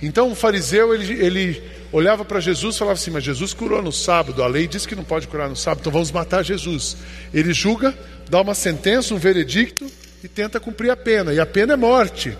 Então 0.00 0.30
o 0.30 0.34
fariseu 0.34 0.94
ele, 0.94 1.12
ele 1.14 1.62
olhava 1.96 2.24
para 2.24 2.40
Jesus 2.40 2.76
e 2.76 2.78
falava 2.78 2.98
assim: 2.98 3.10
Mas 3.10 3.24
Jesus 3.24 3.54
curou 3.54 3.82
no 3.82 3.92
sábado, 3.92 4.42
a 4.42 4.46
lei 4.46 4.66
diz 4.66 4.84
que 4.84 4.94
não 4.94 5.04
pode 5.04 5.26
curar 5.26 5.48
no 5.48 5.56
sábado, 5.56 5.80
então 5.80 5.92
vamos 5.92 6.10
matar 6.10 6.44
Jesus. 6.44 6.96
Ele 7.32 7.52
julga, 7.52 7.96
dá 8.28 8.40
uma 8.40 8.54
sentença, 8.54 9.14
um 9.14 9.18
veredicto 9.18 9.86
e 10.22 10.28
tenta 10.28 10.60
cumprir 10.60 10.90
a 10.90 10.96
pena, 10.96 11.32
e 11.32 11.40
a 11.40 11.46
pena 11.46 11.72
é 11.72 11.76
morte. 11.76 12.36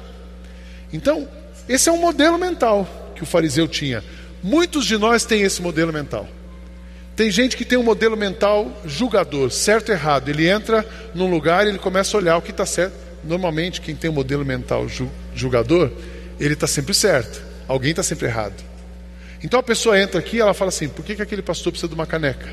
Então, 0.92 1.28
esse 1.68 1.88
é 1.88 1.92
um 1.92 1.98
modelo 1.98 2.38
mental 2.38 3.12
que 3.14 3.22
o 3.22 3.26
fariseu 3.26 3.66
tinha. 3.66 4.04
Muitos 4.42 4.84
de 4.84 4.98
nós 4.98 5.24
têm 5.24 5.42
esse 5.42 5.62
modelo 5.62 5.92
mental. 5.92 6.28
Tem 7.16 7.30
gente 7.30 7.56
que 7.56 7.64
tem 7.64 7.78
um 7.78 7.82
modelo 7.82 8.16
mental 8.16 8.70
julgador, 8.84 9.50
certo 9.50 9.88
e 9.88 9.92
errado. 9.92 10.28
Ele 10.28 10.46
entra 10.46 10.84
num 11.14 11.30
lugar 11.30 11.66
e 11.66 11.70
ele 11.70 11.78
começa 11.78 12.14
a 12.14 12.20
olhar 12.20 12.36
o 12.36 12.42
que 12.42 12.50
está 12.50 12.66
certo. 12.66 12.94
Normalmente, 13.24 13.80
quem 13.80 13.96
tem 13.96 14.10
um 14.10 14.12
modelo 14.14 14.44
mental 14.44 14.86
julgador, 15.34 15.90
ele 16.38 16.52
está 16.52 16.66
sempre 16.66 16.92
certo. 16.92 17.42
Alguém 17.66 17.90
está 17.90 18.02
sempre 18.02 18.26
errado. 18.26 18.75
Então 19.42 19.60
a 19.60 19.62
pessoa 19.62 19.98
entra 20.00 20.18
aqui 20.18 20.36
e 20.36 20.40
ela 20.40 20.54
fala 20.54 20.68
assim: 20.68 20.88
por 20.88 21.04
que, 21.04 21.14
que 21.14 21.22
aquele 21.22 21.42
pastor 21.42 21.72
precisa 21.72 21.88
de 21.88 21.94
uma 21.94 22.06
caneca? 22.06 22.48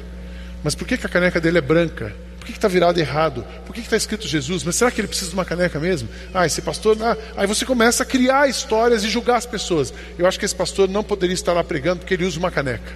Mas 0.63 0.75
por 0.75 0.88
que, 0.88 0.98
que 0.98 1.06
a 1.06 1.10
caneca 1.10 1.40
dele 1.40 1.58
é 1.58 1.62
branca? 1.62 2.16
Por 2.40 2.48
que 2.48 2.52
está 2.52 2.68
virado 2.68 3.00
errado? 3.00 3.46
Por 3.66 3.74
que 3.74 3.80
está 3.80 3.96
escrito 3.96 4.28
Jesus? 4.28 4.66
Mas 4.66 4.75
será 4.75 4.92
que 4.92 5.00
ele 5.00 5.08
precisa 5.08 5.30
de 5.30 5.34
uma 5.34 5.46
caneca 5.46 5.80
mesmo? 5.80 6.10
Ah, 6.34 6.46
esse 6.46 6.62
pastor. 6.62 6.98
Ah. 7.02 7.18
Aí 7.38 7.48
você 7.48 7.66
começa 7.66 8.04
a 8.04 8.06
criar 8.06 8.50
histórias 8.50 9.04
e 9.04 9.10
julgar 9.10 9.38
as 9.38 9.46
pessoas. 9.46 9.94
Eu 10.18 10.28
acho 10.28 10.38
que 10.38 10.44
esse 10.44 10.56
pastor 10.56 10.90
não 10.90 11.04
poderia 11.04 11.34
estar 11.34 11.54
lá 11.54 11.63
pregando 11.63 12.00
porque 12.00 12.13
ele 12.13 12.25
usa 12.25 12.38
uma 12.38 12.52
caneca. 12.52 12.92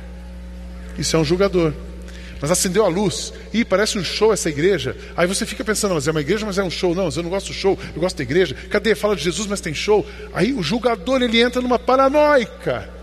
Isso 0.97 1.15
é 1.15 1.19
um 1.19 1.23
julgador. 1.23 1.73
Mas 2.41 2.51
acendeu 2.51 2.85
a 2.85 2.89
luz. 2.89 3.33
e 3.53 3.63
parece 3.63 3.97
um 3.97 4.03
show 4.03 4.33
essa 4.33 4.49
igreja. 4.49 4.95
Aí 5.15 5.25
você 5.25 5.45
fica 5.45 5.63
pensando, 5.63 5.93
mas 5.93 6.07
é 6.07 6.11
uma 6.11 6.21
igreja, 6.21 6.45
mas 6.45 6.57
é 6.57 6.63
um 6.63 6.69
show. 6.69 6.93
Não, 6.93 7.09
eu 7.09 7.23
não 7.23 7.29
gosto 7.29 7.47
do 7.47 7.53
show, 7.53 7.79
eu 7.95 8.01
gosto 8.01 8.17
da 8.17 8.23
igreja. 8.23 8.53
Cadê? 8.69 8.95
Fala 8.95 9.15
de 9.15 9.23
Jesus, 9.23 9.47
mas 9.47 9.61
tem 9.61 9.73
show. 9.73 10.05
Aí 10.33 10.53
o 10.53 10.61
julgador 10.61 11.21
ele 11.21 11.41
entra 11.41 11.61
numa 11.61 11.79
paranoica. 11.79 12.96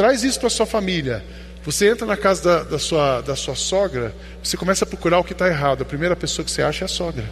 Traz 0.00 0.24
isso 0.24 0.40
para 0.40 0.48
sua 0.48 0.64
família. 0.64 1.22
Você 1.62 1.90
entra 1.90 2.06
na 2.06 2.16
casa 2.16 2.42
da, 2.42 2.62
da, 2.62 2.78
sua, 2.78 3.20
da 3.20 3.36
sua 3.36 3.54
sogra, 3.54 4.14
você 4.42 4.56
começa 4.56 4.86
a 4.86 4.88
procurar 4.88 5.18
o 5.18 5.24
que 5.24 5.34
está 5.34 5.46
errado. 5.46 5.82
A 5.82 5.84
primeira 5.84 6.16
pessoa 6.16 6.42
que 6.42 6.50
você 6.50 6.62
acha 6.62 6.84
é 6.84 6.86
a 6.86 6.88
sogra. 6.88 7.24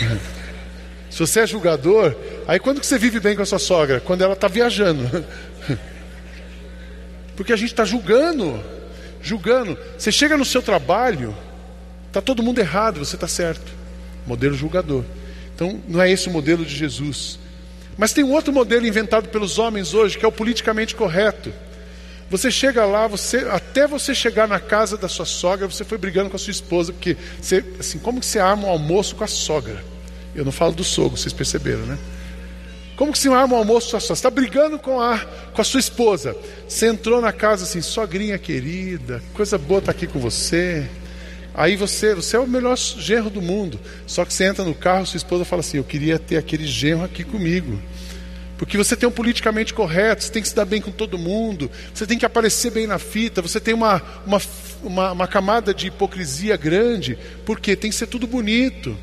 Se 1.08 1.18
você 1.18 1.40
é 1.40 1.46
julgador, 1.46 2.14
aí 2.46 2.60
quando 2.60 2.78
que 2.78 2.86
você 2.86 2.98
vive 2.98 3.18
bem 3.20 3.34
com 3.34 3.40
a 3.40 3.46
sua 3.46 3.58
sogra? 3.58 4.00
Quando 4.00 4.20
ela 4.20 4.34
está 4.34 4.48
viajando. 4.48 5.24
Porque 7.34 7.54
a 7.54 7.56
gente 7.56 7.70
está 7.70 7.86
julgando, 7.86 8.62
julgando. 9.22 9.78
Você 9.96 10.12
chega 10.12 10.36
no 10.36 10.44
seu 10.44 10.60
trabalho, 10.60 11.34
está 12.06 12.20
todo 12.20 12.42
mundo 12.42 12.58
errado, 12.58 12.98
você 12.98 13.16
está 13.16 13.26
certo. 13.26 13.72
Modelo 14.26 14.54
julgador. 14.54 15.06
Então, 15.54 15.80
não 15.88 16.02
é 16.02 16.10
esse 16.10 16.28
o 16.28 16.30
modelo 16.30 16.66
de 16.66 16.76
Jesus. 16.76 17.38
Mas 18.00 18.14
tem 18.14 18.24
um 18.24 18.32
outro 18.32 18.50
modelo 18.50 18.86
inventado 18.86 19.28
pelos 19.28 19.58
homens 19.58 19.92
hoje, 19.92 20.16
que 20.16 20.24
é 20.24 20.28
o 20.28 20.32
politicamente 20.32 20.94
correto. 20.96 21.52
Você 22.30 22.50
chega 22.50 22.86
lá, 22.86 23.06
você, 23.06 23.46
até 23.50 23.86
você 23.86 24.14
chegar 24.14 24.48
na 24.48 24.58
casa 24.58 24.96
da 24.96 25.06
sua 25.06 25.26
sogra, 25.26 25.68
você 25.68 25.84
foi 25.84 25.98
brigando 25.98 26.30
com 26.30 26.36
a 26.36 26.38
sua 26.38 26.50
esposa, 26.50 26.94
porque 26.94 27.14
você, 27.38 27.62
assim, 27.78 27.98
como 27.98 28.18
que 28.18 28.24
você 28.24 28.38
arma 28.38 28.68
um 28.68 28.70
almoço 28.70 29.14
com 29.14 29.22
a 29.22 29.26
sogra? 29.26 29.84
Eu 30.34 30.46
não 30.46 30.52
falo 30.52 30.72
do 30.72 30.82
sogro, 30.82 31.18
vocês 31.18 31.34
perceberam, 31.34 31.80
né? 31.80 31.98
Como 32.96 33.12
que 33.12 33.18
se 33.18 33.28
arma 33.28 33.54
um 33.54 33.58
almoço 33.58 33.90
com 33.90 33.98
a 33.98 34.00
sua? 34.00 34.16
Você 34.16 34.20
está 34.20 34.30
brigando 34.30 34.78
com 34.78 34.98
a, 34.98 35.18
com 35.52 35.60
a 35.60 35.64
sua 35.64 35.80
esposa. 35.80 36.34
Você 36.66 36.86
entrou 36.86 37.20
na 37.20 37.32
casa 37.32 37.64
assim, 37.64 37.82
sogrinha 37.82 38.38
querida, 38.38 39.22
coisa 39.34 39.58
boa 39.58 39.80
estar 39.80 39.92
tá 39.92 39.98
aqui 39.98 40.06
com 40.06 40.18
você. 40.18 40.88
Aí 41.54 41.76
você, 41.76 42.14
você 42.14 42.36
é 42.36 42.40
o 42.40 42.46
melhor 42.46 42.76
genro 42.76 43.28
do 43.28 43.42
mundo. 43.42 43.78
Só 44.06 44.24
que 44.24 44.32
você 44.32 44.44
entra 44.44 44.64
no 44.64 44.74
carro, 44.74 45.06
sua 45.06 45.16
esposa 45.18 45.44
fala 45.44 45.60
assim: 45.60 45.78
Eu 45.78 45.84
queria 45.84 46.18
ter 46.18 46.36
aquele 46.36 46.66
genro 46.66 47.04
aqui 47.04 47.24
comigo. 47.24 47.78
Porque 48.60 48.76
você 48.76 48.94
tem 48.94 49.08
um 49.08 49.12
politicamente 49.12 49.72
correto, 49.72 50.22
você 50.22 50.30
tem 50.30 50.42
que 50.42 50.48
se 50.48 50.54
dar 50.54 50.66
bem 50.66 50.82
com 50.82 50.90
todo 50.90 51.16
mundo, 51.18 51.70
você 51.94 52.06
tem 52.06 52.18
que 52.18 52.26
aparecer 52.26 52.70
bem 52.70 52.86
na 52.86 52.98
fita, 52.98 53.40
você 53.40 53.58
tem 53.58 53.72
uma, 53.72 54.02
uma, 54.26 54.38
uma, 54.82 55.12
uma 55.12 55.26
camada 55.26 55.72
de 55.72 55.86
hipocrisia 55.86 56.58
grande, 56.58 57.16
porque 57.46 57.74
tem 57.74 57.90
que 57.90 57.96
ser 57.96 58.06
tudo 58.06 58.26
bonito. 58.26 58.94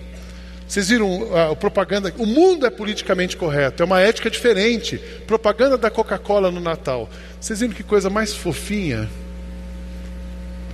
Vocês 0.67 0.89
viram 0.89 1.33
a, 1.33 1.51
a, 1.53 1.55
propaganda? 1.55 2.13
O 2.19 2.25
mundo 2.27 2.67
é 2.67 2.69
politicamente 2.69 3.35
correto, 3.35 3.81
é 3.81 3.85
uma 3.85 3.99
ética 3.99 4.29
diferente. 4.29 4.99
Propaganda 5.25 5.75
da 5.75 5.89
Coca-Cola 5.89 6.51
no 6.51 6.59
Natal. 6.59 7.09
Vocês 7.41 7.59
viram 7.59 7.73
que 7.73 7.81
coisa 7.81 8.11
mais 8.11 8.35
fofinha? 8.35 9.09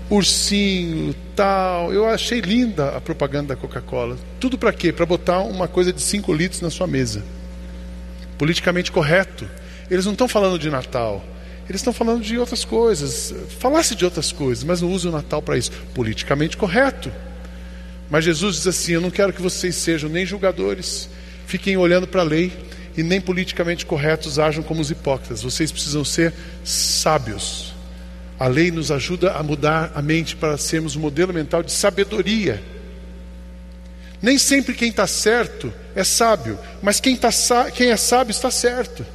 Ursinho, 0.09 1.15
tal. 1.35 1.93
Eu 1.93 2.07
achei 2.07 2.39
linda 2.39 2.89
a 2.89 3.01
propaganda 3.01 3.55
da 3.55 3.59
Coca-Cola. 3.59 4.17
Tudo 4.39 4.57
para 4.57 4.73
quê? 4.73 4.91
Para 4.91 5.05
botar 5.05 5.39
uma 5.39 5.67
coisa 5.67 5.91
de 5.91 6.01
5 6.01 6.33
litros 6.33 6.61
na 6.61 6.69
sua 6.69 6.87
mesa 6.87 7.23
politicamente 8.37 8.91
correto. 8.91 9.49
Eles 9.89 10.05
não 10.05 10.13
estão 10.13 10.27
falando 10.27 10.59
de 10.59 10.69
Natal. 10.69 11.23
Eles 11.69 11.79
estão 11.79 11.93
falando 11.93 12.21
de 12.21 12.37
outras 12.37 12.65
coisas. 12.65 13.33
Falasse 13.59 13.95
de 13.95 14.03
outras 14.03 14.31
coisas, 14.33 14.63
mas 14.63 14.81
não 14.81 14.91
use 14.91 15.07
o 15.07 15.11
Natal 15.11 15.41
para 15.41 15.57
isso. 15.57 15.71
Politicamente 15.93 16.57
correto. 16.57 17.11
Mas 18.09 18.25
Jesus 18.25 18.57
diz 18.57 18.67
assim: 18.67 18.93
Eu 18.93 19.01
não 19.01 19.09
quero 19.09 19.31
que 19.31 19.41
vocês 19.41 19.75
sejam 19.75 20.09
nem 20.09 20.25
julgadores, 20.25 21.09
fiquem 21.47 21.77
olhando 21.77 22.05
para 22.05 22.21
a 22.21 22.25
lei, 22.25 22.51
e 22.97 23.01
nem 23.01 23.21
politicamente 23.21 23.85
corretos 23.85 24.37
ajam 24.37 24.61
como 24.61 24.81
os 24.81 24.91
hipócritas. 24.91 25.41
Vocês 25.41 25.71
precisam 25.71 26.03
ser 26.03 26.33
sábios. 26.63 27.72
A 28.39 28.47
lei 28.47 28.71
nos 28.71 28.91
ajuda 28.91 29.33
a 29.33 29.43
mudar 29.43 29.91
a 29.95 30.01
mente 30.01 30.35
para 30.35 30.57
sermos 30.57 30.95
um 30.95 30.99
modelo 30.99 31.33
mental 31.33 31.63
de 31.63 31.71
sabedoria. 31.71 32.61
Nem 34.21 34.37
sempre 34.37 34.73
quem 34.73 34.89
está 34.89 35.05
certo 35.05 35.73
é 35.95 36.03
sábio, 36.03 36.57
mas 36.81 36.99
quem, 36.99 37.15
tá, 37.15 37.29
quem 37.73 37.91
é 37.91 37.97
sábio 37.97 38.31
está 38.31 38.49
certo. 38.49 39.05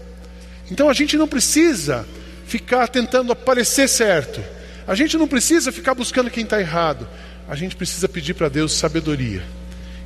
Então 0.70 0.88
a 0.88 0.92
gente 0.92 1.16
não 1.16 1.26
precisa 1.26 2.06
ficar 2.46 2.88
tentando 2.88 3.32
aparecer 3.32 3.88
certo. 3.88 4.42
A 4.86 4.94
gente 4.94 5.16
não 5.16 5.28
precisa 5.28 5.72
ficar 5.72 5.94
buscando 5.94 6.30
quem 6.30 6.44
está 6.44 6.60
errado. 6.60 7.08
A 7.48 7.54
gente 7.54 7.76
precisa 7.76 8.08
pedir 8.08 8.34
para 8.34 8.48
Deus 8.48 8.72
sabedoria. 8.72 9.42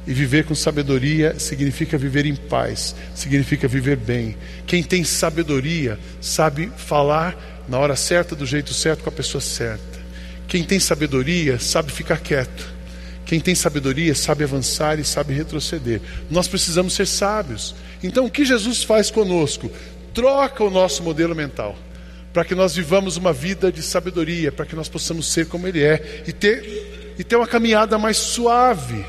E 0.07 0.13
viver 0.13 0.45
com 0.45 0.55
sabedoria 0.55 1.39
significa 1.39 1.97
viver 1.97 2.27
em 2.27 2.35
paz, 2.35 2.95
significa 3.15 3.69
viver 3.69 3.97
bem. 3.97 4.37
Quem 4.67 4.83
tem 4.83 5.05
sabedoria 5.05 5.99
sabe 6.21 6.73
falar 6.77 7.52
na 7.69 7.79
hora 7.79 7.97
certa, 7.97 8.35
do 8.35 8.47
jeito 8.47 8.75
certo, 8.75 9.03
com 9.03 9.09
a 9.09 9.13
pessoa 9.13 9.41
certa. 9.41 10.01
Quem 10.49 10.65
tem 10.65 10.79
sabedoria 10.79 11.59
sabe 11.59 11.93
ficar 11.93 12.19
quieto. 12.19 12.73
Quem 13.25 13.41
tem 13.41 13.55
sabedoria 13.55 14.15
sabe 14.15 14.45
avançar 14.45 14.99
e 14.99 15.05
sabe 15.05 15.33
retroceder. 15.33 16.01
Nós 16.31 16.49
precisamos 16.49 16.93
ser 16.93 17.07
sábios. 17.07 17.75
Então, 18.03 18.27
o 18.27 18.31
que 18.31 18.45
Jesus 18.45 18.83
faz 18.83 19.11
conosco? 19.11 19.71
Troca 20.13 20.63
o 20.63 20.71
nosso 20.71 21.03
modelo 21.03 21.35
mental 21.35 21.77
para 22.33 22.45
que 22.45 22.55
nós 22.55 22.75
vivamos 22.75 23.17
uma 23.17 23.33
vida 23.33 23.71
de 23.71 23.83
sabedoria, 23.83 24.51
para 24.51 24.65
que 24.65 24.75
nós 24.75 24.89
possamos 24.89 25.31
ser 25.31 25.47
como 25.47 25.69
Ele 25.69 25.83
é 25.83 26.23
e 26.27 26.33
ter, 26.33 27.15
e 27.19 27.23
ter 27.23 27.37
uma 27.37 27.47
caminhada 27.47 27.99
mais 27.99 28.17
suave. 28.17 29.05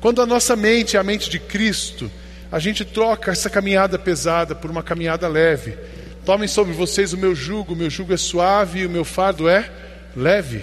Quando 0.00 0.20
a 0.20 0.26
nossa 0.26 0.56
mente 0.56 0.96
é 0.96 1.00
a 1.00 1.04
mente 1.04 1.30
de 1.30 1.38
Cristo, 1.38 2.10
a 2.50 2.58
gente 2.58 2.84
troca 2.84 3.30
essa 3.30 3.48
caminhada 3.48 3.98
pesada 3.98 4.54
por 4.54 4.70
uma 4.70 4.82
caminhada 4.82 5.28
leve. 5.28 5.76
Tomem 6.24 6.46
sobre 6.46 6.72
vocês 6.72 7.12
o 7.12 7.18
meu 7.18 7.34
jugo, 7.34 7.72
o 7.72 7.76
meu 7.76 7.90
jugo 7.90 8.12
é 8.12 8.16
suave 8.16 8.80
e 8.80 8.86
o 8.86 8.90
meu 8.90 9.04
fardo 9.04 9.48
é 9.48 9.68
leve. 10.16 10.62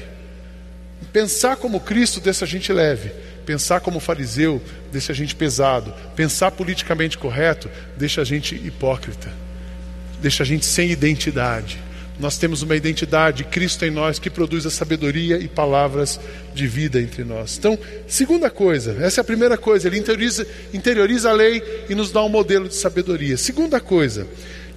Pensar 1.12 1.58
como 1.58 1.80
Cristo 1.80 2.22
deixa 2.22 2.46
a 2.46 2.48
gente 2.48 2.72
leve. 2.72 3.12
Pensar 3.46 3.80
como 3.80 4.00
fariseu 4.00 4.62
deixa 4.92 5.12
a 5.12 5.16
gente 5.16 5.36
pesado. 5.36 5.94
Pensar 6.16 6.52
politicamente 6.52 7.18
correto 7.18 7.70
deixa 7.98 8.22
a 8.22 8.24
gente 8.24 8.56
hipócrita. 8.56 9.32
Deixa 10.22 10.44
a 10.44 10.46
gente 10.46 10.66
sem 10.66 10.92
identidade. 10.92 11.80
Nós 12.20 12.38
temos 12.38 12.62
uma 12.62 12.76
identidade, 12.76 13.46
Cristo 13.46 13.86
em 13.86 13.92
nós, 13.92 14.20
que 14.20 14.30
produz 14.30 14.66
a 14.66 14.70
sabedoria 14.70 15.38
e 15.38 15.48
palavras 15.48 16.20
de 16.54 16.68
vida 16.68 17.02
entre 17.02 17.24
nós. 17.24 17.58
Então, 17.58 17.80
segunda 18.08 18.50
coisa, 18.50 18.98
essa 19.00 19.22
é 19.22 19.24
a 19.24 19.26
primeira 19.26 19.58
coisa, 19.58 19.88
ele 19.88 19.98
interioriza, 19.98 20.46
interioriza 20.74 21.30
a 21.30 21.34
lei 21.34 21.64
e 21.90 21.96
nos 21.96 22.12
dá 22.12 22.22
um 22.22 22.28
modelo 22.28 22.68
de 22.68 22.76
sabedoria. 22.76 23.38
Segunda 23.38 23.80
coisa, 23.80 24.28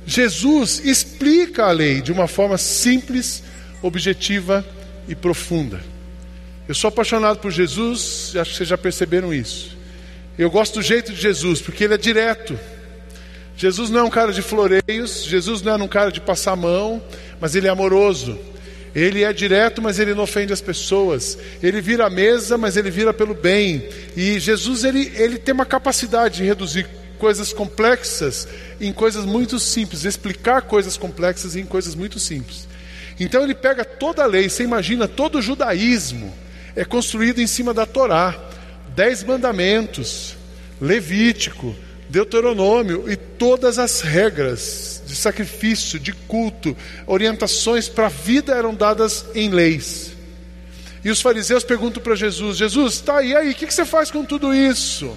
Jesus 0.06 0.80
explica 0.85 1.66
a 1.66 1.73
lei 1.73 2.00
de 2.00 2.12
uma 2.12 2.26
forma 2.26 2.59
simples, 2.59 3.42
objetiva 3.80 4.64
e 5.09 5.14
profunda. 5.14 5.80
Eu 6.68 6.75
sou 6.75 6.88
apaixonado 6.88 7.38
por 7.38 7.50
Jesus, 7.50 8.32
acho 8.37 8.50
que 8.52 8.56
vocês 8.56 8.68
já 8.68 8.78
perceberam 8.78 9.32
isso. 9.32 9.76
Eu 10.38 10.50
gosto 10.50 10.75
do 10.75 10.82
jeito 10.82 11.12
de 11.12 11.21
Jesus, 11.21 11.61
porque 11.61 11.85
ele 11.85 11.94
é 11.94 11.99
direto. 11.99 12.59
Jesus 13.56 13.90
não 13.90 14.00
é 14.00 14.02
um 14.02 14.11
cara 14.11 14.32
de 14.32 14.42
floreios, 14.42 15.25
Jesus 15.25 15.62
não 15.62 15.73
é 15.73 15.76
um 15.76 15.88
cara 15.88 16.11
de 16.11 16.21
passar 16.21 16.56
mão, 16.56 17.02
mas 17.40 17.54
ele 17.54 17.66
é 17.66 17.71
amoroso. 17.71 18.38
Ele 18.94 19.25
é 19.25 19.32
direto, 19.32 19.80
mas 19.80 19.99
ele 19.99 20.14
não 20.14 20.25
ofende 20.25 20.52
as 20.52 20.61
pessoas. 20.61 21.38
Ele 21.62 21.80
vira 21.80 22.06
a 22.06 22.11
mesa, 22.11 22.59
mas 22.59 22.76
ele 22.76 22.90
vira 22.90 23.12
pelo 23.12 23.35
bem. 23.35 23.88
E 24.16 24.38
Jesus 24.38 24.85
ele, 24.85 25.11
ele 25.16 25.38
tem 25.38 25.54
uma 25.54 25.64
capacidade 25.64 26.37
de 26.37 26.44
reduzir 26.44 26.87
coisas 27.22 27.52
complexas 27.52 28.48
em 28.80 28.92
coisas 28.92 29.24
muito 29.24 29.60
simples, 29.60 30.04
explicar 30.04 30.62
coisas 30.62 30.96
complexas 30.96 31.54
em 31.54 31.64
coisas 31.64 31.94
muito 31.94 32.18
simples. 32.18 32.66
Então 33.20 33.44
ele 33.44 33.54
pega 33.54 33.84
toda 33.84 34.24
a 34.24 34.26
lei, 34.26 34.48
você 34.48 34.64
imagina 34.64 35.06
todo 35.06 35.38
o 35.38 35.42
judaísmo 35.42 36.34
é 36.74 36.84
construído 36.84 37.40
em 37.40 37.46
cima 37.46 37.72
da 37.72 37.86
Torá. 37.86 38.34
Dez 38.88 39.22
mandamentos, 39.22 40.36
Levítico, 40.80 41.76
Deuteronômio 42.08 43.08
e 43.08 43.14
todas 43.14 43.78
as 43.78 44.00
regras 44.00 45.00
de 45.06 45.14
sacrifício, 45.14 46.00
de 46.00 46.12
culto, 46.12 46.76
orientações 47.06 47.88
para 47.88 48.06
a 48.06 48.10
vida 48.10 48.52
eram 48.52 48.74
dadas 48.74 49.26
em 49.32 49.48
leis. 49.48 50.10
E 51.04 51.10
os 51.10 51.20
fariseus 51.20 51.62
perguntam 51.62 52.02
para 52.02 52.16
Jesus: 52.16 52.58
Jesus, 52.58 52.94
está 52.94 53.18
aí, 53.18 53.36
aí, 53.36 53.52
o 53.52 53.54
que, 53.54 53.68
que 53.68 53.72
você 53.72 53.84
faz 53.84 54.10
com 54.10 54.24
tudo 54.24 54.52
isso? 54.52 55.16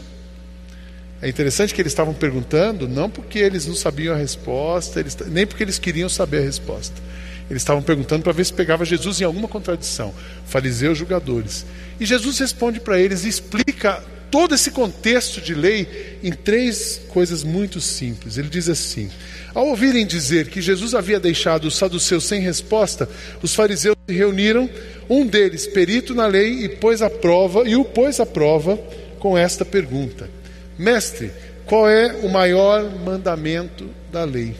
É 1.25 1.27
interessante 1.27 1.73
que 1.73 1.81
eles 1.81 1.91
estavam 1.91 2.13
perguntando, 2.13 2.87
não 2.87 3.09
porque 3.09 3.39
eles 3.39 3.65
não 3.65 3.73
sabiam 3.73 4.13
a 4.13 4.17
resposta, 4.17 4.99
eles, 4.99 5.17
nem 5.25 5.43
porque 5.43 5.63
eles 5.63 5.79
queriam 5.79 6.07
saber 6.07 6.37
a 6.37 6.41
resposta. 6.41 7.01
Eles 7.49 7.63
estavam 7.63 7.81
perguntando 7.81 8.21
para 8.21 8.31
ver 8.31 8.45
se 8.45 8.53
pegava 8.53 8.85
Jesus 8.85 9.19
em 9.19 9.23
alguma 9.23 9.47
contradição. 9.47 10.13
Fariseus, 10.45 10.99
julgadores. 10.99 11.65
E 11.99 12.05
Jesus 12.05 12.37
responde 12.37 12.79
para 12.79 12.99
eles 12.99 13.25
e 13.25 13.29
explica 13.29 14.03
todo 14.29 14.53
esse 14.53 14.69
contexto 14.69 15.41
de 15.41 15.55
lei 15.55 16.19
em 16.21 16.31
três 16.31 17.01
coisas 17.09 17.43
muito 17.43 17.81
simples. 17.81 18.37
Ele 18.37 18.47
diz 18.47 18.69
assim: 18.69 19.09
Ao 19.51 19.65
ouvirem 19.65 20.05
dizer 20.05 20.49
que 20.49 20.61
Jesus 20.61 20.93
havia 20.93 21.19
deixado 21.19 21.65
os 21.65 21.75
saduceus 21.75 22.25
sem 22.25 22.39
resposta, 22.39 23.09
os 23.41 23.55
fariseus 23.55 23.95
se 24.07 24.13
reuniram, 24.13 24.69
Um 25.09 25.25
deles, 25.25 25.65
perito 25.65 26.13
na 26.13 26.27
lei, 26.27 26.65
e 26.65 26.69
pôs 26.69 27.01
a 27.01 27.09
prova, 27.09 27.67
e 27.67 27.75
o 27.75 27.83
pôs 27.83 28.19
à 28.19 28.27
prova 28.27 28.77
com 29.17 29.35
esta 29.35 29.65
pergunta: 29.65 30.29
Mestre, 30.77 31.31
qual 31.65 31.89
é 31.89 32.13
o 32.21 32.29
maior 32.29 32.83
mandamento 32.99 33.89
da 34.11 34.23
lei? 34.23 34.55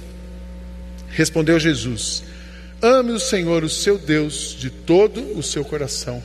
Respondeu 1.10 1.60
Jesus: 1.60 2.24
Ame 2.82 3.12
o 3.12 3.20
Senhor, 3.20 3.64
o 3.64 3.70
seu 3.70 3.98
Deus, 3.98 4.56
de 4.58 4.70
todo 4.70 5.38
o 5.38 5.44
seu 5.44 5.64
coração, 5.64 6.22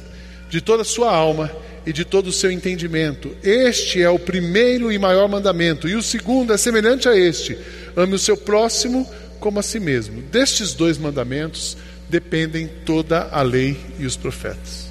de 0.48 0.60
toda 0.60 0.82
a 0.82 0.84
sua 0.84 1.14
alma 1.14 1.50
e 1.86 1.92
de 1.92 2.04
todo 2.04 2.28
o 2.28 2.32
seu 2.32 2.50
entendimento. 2.50 3.34
Este 3.42 4.02
é 4.02 4.10
o 4.10 4.18
primeiro 4.18 4.92
e 4.92 4.98
maior 4.98 5.28
mandamento, 5.28 5.88
e 5.88 5.94
o 5.94 6.02
segundo 6.02 6.52
é 6.52 6.56
semelhante 6.56 7.08
a 7.08 7.16
este: 7.16 7.58
ame 7.96 8.14
o 8.14 8.18
seu 8.18 8.36
próximo 8.36 9.08
como 9.38 9.58
a 9.58 9.62
si 9.62 9.80
mesmo. 9.80 10.22
Destes 10.22 10.74
dois 10.74 10.98
mandamentos 10.98 11.76
dependem 12.08 12.68
toda 12.84 13.28
a 13.30 13.42
lei 13.42 13.78
e 13.98 14.06
os 14.06 14.16
profetas. 14.16 14.89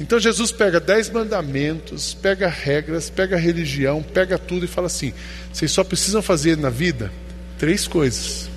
Então 0.00 0.18
Jesus 0.20 0.52
pega 0.52 0.78
dez 0.78 1.10
mandamentos, 1.10 2.14
pega 2.14 2.48
regras, 2.48 3.10
pega 3.10 3.36
religião, 3.36 4.02
pega 4.02 4.38
tudo 4.38 4.64
e 4.64 4.68
fala 4.68 4.86
assim: 4.86 5.12
vocês 5.52 5.70
só 5.72 5.82
precisam 5.82 6.22
fazer 6.22 6.56
na 6.56 6.70
vida 6.70 7.12
três 7.58 7.88
coisas. 7.88 8.48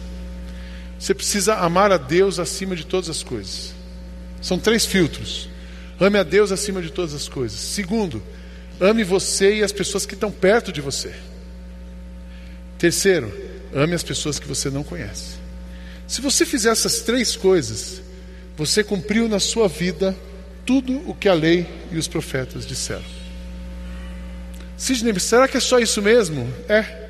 Você 0.99 1.15
precisa 1.15 1.55
amar 1.55 1.91
a 1.91 1.97
Deus 1.97 2.37
acima 2.37 2.75
de 2.75 2.85
todas 2.85 3.09
as 3.09 3.23
coisas. 3.23 3.73
São 4.39 4.59
três 4.59 4.85
filtros. 4.85 5.49
Ame 5.99 6.19
a 6.19 6.23
Deus 6.23 6.51
acima 6.51 6.81
de 6.81 6.91
todas 6.91 7.13
as 7.13 7.27
coisas. 7.27 7.59
Segundo, 7.59 8.21
ame 8.79 9.03
você 9.03 9.55
e 9.55 9.63
as 9.63 9.71
pessoas 9.71 10.05
que 10.05 10.13
estão 10.13 10.31
perto 10.31 10.71
de 10.71 10.79
você. 10.79 11.13
Terceiro, 12.77 13.31
ame 13.73 13.95
as 13.95 14.03
pessoas 14.03 14.37
que 14.37 14.47
você 14.47 14.69
não 14.69 14.83
conhece. 14.83 15.41
Se 16.07 16.21
você 16.21 16.45
fizer 16.45 16.69
essas 16.69 17.01
três 17.01 17.35
coisas, 17.35 18.01
você 18.57 18.83
cumpriu 18.83 19.27
na 19.27 19.39
sua 19.39 19.67
vida 19.67 20.15
tudo 20.65 21.01
o 21.07 21.13
que 21.13 21.27
a 21.27 21.33
lei 21.33 21.67
e 21.91 21.97
os 21.97 22.07
profetas 22.07 22.65
disseram. 22.65 23.03
Sidney, 24.77 25.19
será 25.19 25.47
que 25.47 25.57
é 25.57 25.59
só 25.59 25.79
isso 25.79 26.01
mesmo? 26.01 26.51
É. 26.67 27.09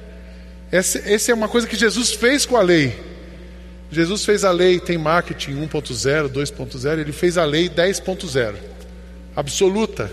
Essa, 0.72 1.00
essa 1.00 1.32
é 1.32 1.34
uma 1.34 1.48
coisa 1.48 1.68
que 1.68 1.76
Jesus 1.76 2.12
fez 2.12 2.46
com 2.46 2.58
a 2.58 2.62
lei. 2.62 2.98
Jesus 3.92 4.24
fez 4.24 4.44
a 4.44 4.52
lei, 4.52 4.80
tem 4.80 4.98
marketing 4.98 5.56
1.0, 5.68 6.30
2.0, 6.30 7.00
ele 7.00 7.12
fez 7.12 7.38
a 7.38 7.44
lei 7.44 7.70
10.0 7.70 8.72
absoluta. 9.36 10.12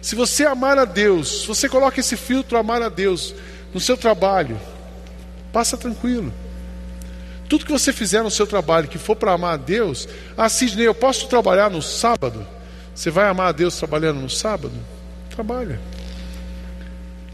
Se 0.00 0.14
você 0.14 0.44
amar 0.44 0.78
a 0.78 0.84
Deus, 0.84 1.42
se 1.42 1.46
você 1.46 1.68
coloca 1.68 2.00
esse 2.00 2.16
filtro 2.16 2.56
amar 2.56 2.82
a 2.82 2.88
Deus 2.88 3.34
no 3.72 3.80
seu 3.80 3.96
trabalho, 3.96 4.60
passa 5.52 5.76
tranquilo. 5.76 6.32
Tudo 7.48 7.64
que 7.64 7.72
você 7.72 7.92
fizer 7.92 8.22
no 8.22 8.30
seu 8.30 8.46
trabalho 8.46 8.88
que 8.88 8.98
for 8.98 9.16
para 9.16 9.32
amar 9.32 9.54
a 9.54 9.56
Deus, 9.56 10.08
ah, 10.36 10.48
Sidney, 10.48 10.86
eu 10.86 10.94
posso 10.94 11.28
trabalhar 11.28 11.70
no 11.70 11.80
sábado? 11.82 12.46
Você 12.96 13.10
vai 13.10 13.28
amar 13.28 13.48
a 13.48 13.52
Deus 13.52 13.76
trabalhando 13.76 14.20
no 14.20 14.30
sábado? 14.30 14.72
Trabalha. 15.28 15.78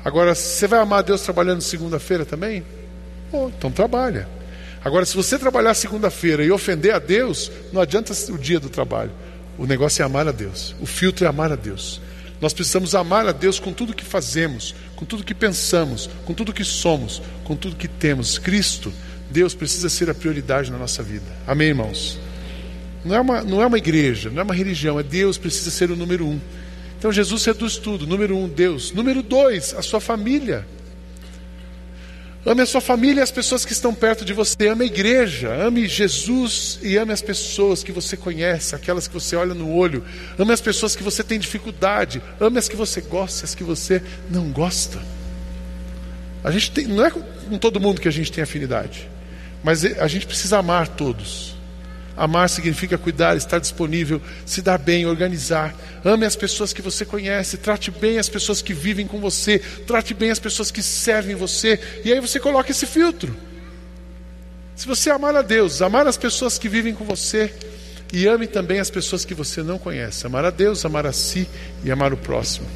Agora, 0.04 0.34
você 0.34 0.66
vai 0.66 0.80
amar 0.80 0.98
a 0.98 1.02
Deus 1.02 1.20
trabalhando 1.20 1.60
segunda-feira 1.60 2.26
também? 2.26 2.64
Oh, 3.30 3.48
então 3.48 3.70
trabalha. 3.70 4.28
Agora, 4.84 5.06
se 5.06 5.14
você 5.14 5.38
trabalhar 5.38 5.72
segunda-feira 5.74 6.44
e 6.44 6.50
ofender 6.50 6.92
a 6.92 6.98
Deus, 6.98 7.48
não 7.72 7.80
adianta 7.80 8.12
o 8.32 8.36
dia 8.36 8.58
do 8.58 8.68
trabalho. 8.68 9.12
O 9.56 9.64
negócio 9.64 10.02
é 10.02 10.04
amar 10.04 10.26
a 10.26 10.32
Deus. 10.32 10.74
O 10.80 10.86
filtro 10.86 11.24
é 11.24 11.28
amar 11.28 11.52
a 11.52 11.56
Deus. 11.56 12.00
Nós 12.40 12.52
precisamos 12.52 12.96
amar 12.96 13.28
a 13.28 13.32
Deus 13.32 13.60
com 13.60 13.72
tudo 13.72 13.94
que 13.94 14.04
fazemos, 14.04 14.74
com 14.96 15.04
tudo 15.04 15.22
que 15.22 15.32
pensamos, 15.32 16.10
com 16.24 16.34
tudo 16.34 16.52
que 16.52 16.64
somos, 16.64 17.22
com 17.44 17.54
tudo 17.54 17.76
que 17.76 17.86
temos. 17.86 18.36
Cristo, 18.36 18.92
Deus 19.30 19.54
precisa 19.54 19.88
ser 19.88 20.10
a 20.10 20.14
prioridade 20.14 20.72
na 20.72 20.78
nossa 20.78 21.04
vida. 21.04 21.26
Amém, 21.46 21.68
irmãos? 21.68 22.18
Não 23.04 23.16
é 23.16 23.20
uma, 23.20 23.42
não 23.42 23.62
é 23.62 23.66
uma 23.66 23.78
igreja, 23.78 24.30
não 24.30 24.40
é 24.40 24.42
uma 24.44 24.54
religião, 24.54 24.98
é 24.98 25.02
Deus 25.02 25.36
precisa 25.38 25.70
ser 25.70 25.90
o 25.90 25.96
número 25.96 26.26
um. 26.26 26.40
Então 26.98 27.10
Jesus 27.10 27.44
reduz 27.44 27.76
tudo. 27.76 28.06
Número 28.06 28.36
um, 28.36 28.48
Deus. 28.48 28.92
Número 28.92 29.22
dois, 29.22 29.74
a 29.74 29.82
sua 29.82 30.00
família. 30.00 30.64
Ame 32.44 32.62
a 32.62 32.66
sua 32.66 32.80
família 32.80 33.20
e 33.20 33.22
as 33.22 33.30
pessoas 33.30 33.64
que 33.64 33.72
estão 33.72 33.94
perto 33.94 34.24
de 34.24 34.32
você. 34.32 34.68
Ame 34.68 34.84
a 34.84 34.86
igreja. 34.86 35.52
Ame 35.52 35.86
Jesus 35.86 36.78
e 36.82 36.96
ame 36.96 37.12
as 37.12 37.22
pessoas 37.22 37.82
que 37.82 37.92
você 37.92 38.16
conhece, 38.16 38.74
aquelas 38.74 39.08
que 39.08 39.14
você 39.14 39.34
olha 39.34 39.54
no 39.54 39.72
olho. 39.72 40.04
Ame 40.38 40.52
as 40.52 40.60
pessoas 40.60 40.94
que 40.94 41.02
você 41.02 41.24
tem 41.24 41.38
dificuldade. 41.38 42.22
Ame 42.40 42.58
as 42.58 42.68
que 42.68 42.76
você 42.76 43.00
gosta 43.00 43.42
e 43.42 43.44
as 43.46 43.54
que 43.54 43.64
você 43.64 44.02
não 44.30 44.50
gosta. 44.50 45.00
A 46.44 46.50
gente 46.50 46.70
tem, 46.72 46.86
não 46.86 47.04
é 47.04 47.10
com 47.10 47.58
todo 47.58 47.80
mundo 47.80 48.00
que 48.00 48.08
a 48.08 48.12
gente 48.12 48.32
tem 48.32 48.42
afinidade, 48.42 49.08
mas 49.62 49.84
a 49.84 50.08
gente 50.08 50.26
precisa 50.26 50.58
amar 50.58 50.88
todos. 50.88 51.54
Amar 52.16 52.48
significa 52.48 52.98
cuidar, 52.98 53.36
estar 53.36 53.58
disponível, 53.58 54.20
se 54.44 54.60
dar 54.60 54.78
bem, 54.78 55.06
organizar. 55.06 55.74
Ame 56.04 56.26
as 56.26 56.36
pessoas 56.36 56.72
que 56.72 56.82
você 56.82 57.04
conhece, 57.04 57.56
trate 57.56 57.90
bem 57.90 58.18
as 58.18 58.28
pessoas 58.28 58.60
que 58.60 58.74
vivem 58.74 59.06
com 59.06 59.18
você, 59.18 59.58
trate 59.86 60.12
bem 60.12 60.30
as 60.30 60.38
pessoas 60.38 60.70
que 60.70 60.82
servem 60.82 61.34
você, 61.34 61.80
e 62.04 62.12
aí 62.12 62.20
você 62.20 62.38
coloca 62.38 62.70
esse 62.70 62.86
filtro. 62.86 63.34
Se 64.76 64.86
você 64.86 65.10
amar 65.10 65.34
a 65.36 65.42
Deus, 65.42 65.80
amar 65.80 66.06
as 66.06 66.16
pessoas 66.16 66.58
que 66.58 66.68
vivem 66.68 66.94
com 66.94 67.04
você, 67.04 67.52
e 68.12 68.26
ame 68.26 68.46
também 68.46 68.78
as 68.78 68.90
pessoas 68.90 69.24
que 69.24 69.32
você 69.32 69.62
não 69.62 69.78
conhece. 69.78 70.26
Amar 70.26 70.44
a 70.44 70.50
Deus, 70.50 70.84
amar 70.84 71.06
a 71.06 71.12
si 71.12 71.48
e 71.82 71.90
amar 71.90 72.12
o 72.12 72.16
próximo. 72.16 72.66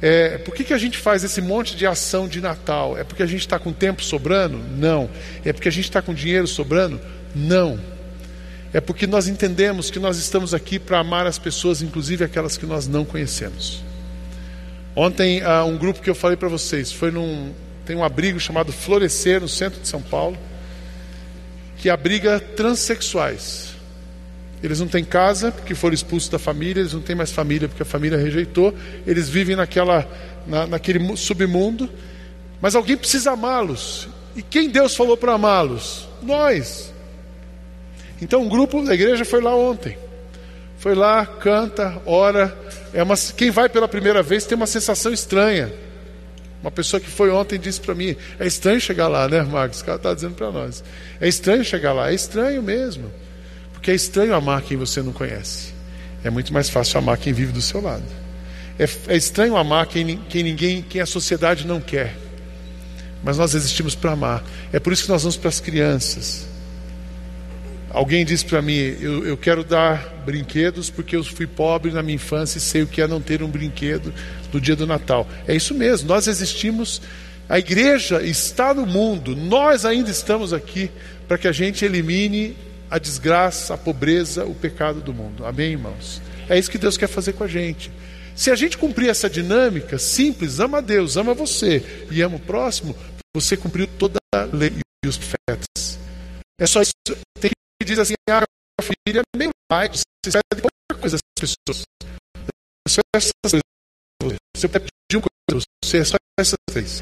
É, 0.00 0.38
por 0.38 0.54
que, 0.54 0.64
que 0.64 0.72
a 0.72 0.78
gente 0.78 0.96
faz 0.96 1.24
esse 1.24 1.42
monte 1.42 1.76
de 1.76 1.86
ação 1.86 2.28
de 2.28 2.40
Natal? 2.40 2.96
É 2.96 3.04
porque 3.04 3.22
a 3.22 3.26
gente 3.26 3.40
está 3.40 3.58
com 3.58 3.72
tempo 3.72 4.02
sobrando? 4.02 4.58
Não. 4.58 5.10
É 5.44 5.52
porque 5.52 5.68
a 5.68 5.72
gente 5.72 5.84
está 5.84 6.00
com 6.00 6.14
dinheiro 6.14 6.46
sobrando? 6.46 7.00
Não. 7.34 7.78
É 8.72 8.80
porque 8.80 9.06
nós 9.06 9.26
entendemos 9.26 9.90
que 9.90 9.98
nós 9.98 10.16
estamos 10.16 10.54
aqui 10.54 10.78
para 10.78 11.00
amar 11.00 11.26
as 11.26 11.38
pessoas, 11.38 11.82
inclusive 11.82 12.24
aquelas 12.24 12.56
que 12.56 12.66
nós 12.66 12.86
não 12.86 13.04
conhecemos. 13.04 13.82
Ontem, 14.94 15.42
uh, 15.42 15.64
um 15.66 15.76
grupo 15.76 16.00
que 16.00 16.10
eu 16.10 16.14
falei 16.14 16.36
para 16.36 16.48
vocês 16.48 16.92
foi 16.92 17.10
num. 17.10 17.52
Tem 17.84 17.96
um 17.96 18.04
abrigo 18.04 18.38
chamado 18.38 18.72
Florescer, 18.72 19.40
no 19.40 19.48
centro 19.48 19.80
de 19.80 19.88
São 19.88 20.00
Paulo, 20.00 20.36
que 21.78 21.90
abriga 21.90 22.38
transexuais. 22.38 23.70
Eles 24.62 24.78
não 24.78 24.86
têm 24.86 25.02
casa 25.02 25.50
porque 25.50 25.74
foram 25.74 25.94
expulsos 25.94 26.28
da 26.28 26.38
família, 26.38 26.80
eles 26.80 26.92
não 26.92 27.00
têm 27.00 27.16
mais 27.16 27.32
família 27.32 27.66
porque 27.66 27.82
a 27.82 27.86
família 27.86 28.18
rejeitou, 28.18 28.74
eles 29.06 29.28
vivem 29.28 29.56
naquela, 29.56 30.06
na, 30.46 30.66
naquele 30.66 31.16
submundo, 31.16 31.88
mas 32.60 32.74
alguém 32.74 32.96
precisa 32.96 33.32
amá-los. 33.32 34.08
E 34.36 34.42
quem 34.42 34.68
Deus 34.68 34.94
falou 34.94 35.16
para 35.16 35.32
amá-los? 35.32 36.06
Nós. 36.22 36.92
Então, 38.20 38.42
um 38.42 38.48
grupo 38.48 38.82
da 38.82 38.94
igreja 38.94 39.24
foi 39.24 39.40
lá 39.40 39.54
ontem. 39.54 39.96
Foi 40.78 40.94
lá, 40.94 41.26
canta, 41.26 42.00
ora. 42.06 42.56
É 42.92 43.02
uma, 43.02 43.14
quem 43.36 43.50
vai 43.50 43.68
pela 43.68 43.86
primeira 43.86 44.22
vez 44.22 44.44
tem 44.44 44.56
uma 44.56 44.66
sensação 44.66 45.12
estranha. 45.12 45.72
Uma 46.62 46.70
pessoa 46.70 47.00
que 47.00 47.08
foi 47.08 47.30
ontem 47.30 47.58
disse 47.58 47.80
para 47.80 47.94
mim: 47.94 48.16
é 48.38 48.46
estranho 48.46 48.80
chegar 48.80 49.08
lá, 49.08 49.28
né, 49.28 49.42
Marcos? 49.42 49.80
O 49.80 49.84
cara 49.84 49.96
está 49.96 50.14
dizendo 50.14 50.34
para 50.34 50.50
nós. 50.50 50.82
É 51.20 51.28
estranho 51.28 51.64
chegar 51.64 51.92
lá. 51.92 52.10
É 52.10 52.14
estranho 52.14 52.62
mesmo. 52.62 53.10
Porque 53.72 53.90
é 53.90 53.94
estranho 53.94 54.34
amar 54.34 54.62
quem 54.62 54.76
você 54.76 55.02
não 55.02 55.12
conhece. 55.12 55.72
É 56.22 56.28
muito 56.28 56.52
mais 56.52 56.68
fácil 56.68 56.98
amar 56.98 57.16
quem 57.16 57.32
vive 57.32 57.52
do 57.52 57.62
seu 57.62 57.80
lado. 57.80 58.04
É, 58.78 58.88
é 59.08 59.16
estranho 59.16 59.56
amar 59.56 59.86
quem, 59.86 60.18
quem 60.28 60.42
ninguém, 60.42 60.82
quem 60.82 61.00
a 61.00 61.06
sociedade 61.06 61.66
não 61.66 61.80
quer. 61.80 62.14
Mas 63.22 63.38
nós 63.38 63.54
existimos 63.54 63.94
para 63.94 64.12
amar. 64.12 64.44
É 64.72 64.78
por 64.78 64.92
isso 64.92 65.04
que 65.04 65.10
nós 65.10 65.22
vamos 65.22 65.36
para 65.36 65.48
as 65.48 65.60
crianças. 65.60 66.49
Alguém 67.90 68.24
disse 68.24 68.44
para 68.44 68.62
mim: 68.62 68.76
eu, 69.00 69.26
eu, 69.26 69.36
quero 69.36 69.64
dar 69.64 70.22
brinquedos 70.24 70.88
porque 70.88 71.16
eu 71.16 71.24
fui 71.24 71.46
pobre 71.46 71.90
na 71.90 72.02
minha 72.02 72.14
infância 72.14 72.58
e 72.58 72.60
sei 72.60 72.82
o 72.82 72.86
que 72.86 73.02
é 73.02 73.06
não 73.06 73.20
ter 73.20 73.42
um 73.42 73.48
brinquedo 73.48 74.14
no 74.52 74.60
dia 74.60 74.76
do 74.76 74.86
Natal. 74.86 75.28
É 75.46 75.54
isso 75.54 75.74
mesmo, 75.74 76.08
nós 76.08 76.26
existimos, 76.26 77.02
a 77.48 77.58
igreja 77.58 78.22
está 78.22 78.72
no 78.72 78.86
mundo, 78.86 79.34
nós 79.34 79.84
ainda 79.84 80.10
estamos 80.10 80.52
aqui 80.52 80.90
para 81.26 81.36
que 81.36 81.48
a 81.48 81.52
gente 81.52 81.84
elimine 81.84 82.56
a 82.90 82.98
desgraça, 82.98 83.74
a 83.74 83.78
pobreza, 83.78 84.44
o 84.44 84.54
pecado 84.54 85.00
do 85.00 85.12
mundo. 85.12 85.44
Amém, 85.44 85.72
irmãos? 85.72 86.20
É 86.48 86.58
isso 86.58 86.70
que 86.70 86.78
Deus 86.78 86.96
quer 86.96 87.08
fazer 87.08 87.32
com 87.34 87.44
a 87.44 87.48
gente. 87.48 87.90
Se 88.34 88.50
a 88.50 88.54
gente 88.54 88.78
cumprir 88.78 89.08
essa 89.08 89.28
dinâmica 89.28 89.98
simples, 89.98 90.60
ama 90.60 90.78
a 90.78 90.80
Deus, 90.80 91.16
ama 91.16 91.34
você 91.34 91.84
e 92.10 92.22
ama 92.22 92.36
o 92.36 92.40
próximo, 92.40 92.96
você 93.34 93.56
cumpriu 93.56 93.86
toda 93.98 94.18
a 94.34 94.44
lei 94.44 94.72
e 95.04 95.08
os 95.08 95.16
profetas. 95.16 95.98
É 96.58 96.66
só 96.66 96.82
isso. 96.82 96.92
Tem 97.38 97.50
diz 97.84 97.98
assim: 97.98 98.14
ah, 98.28 98.44
a 98.78 98.82
família 98.82 99.22
é 99.34 99.38
meio 99.38 99.50
light, 99.70 100.00
você 100.24 100.38
pede 100.50 100.62
pouca 100.62 101.00
coisa 101.00 101.16
das 101.16 101.54
pessoas. 101.66 101.84
Só 102.88 103.00
essas 103.14 103.32
coisas. 103.42 104.38
Você 104.56 104.68
pede 104.68 104.86
uma 105.14 105.22
coisa, 105.22 105.64
você 105.84 105.98
é 105.98 106.04
só 106.04 106.16
essas 106.38 106.58
três. 106.70 107.00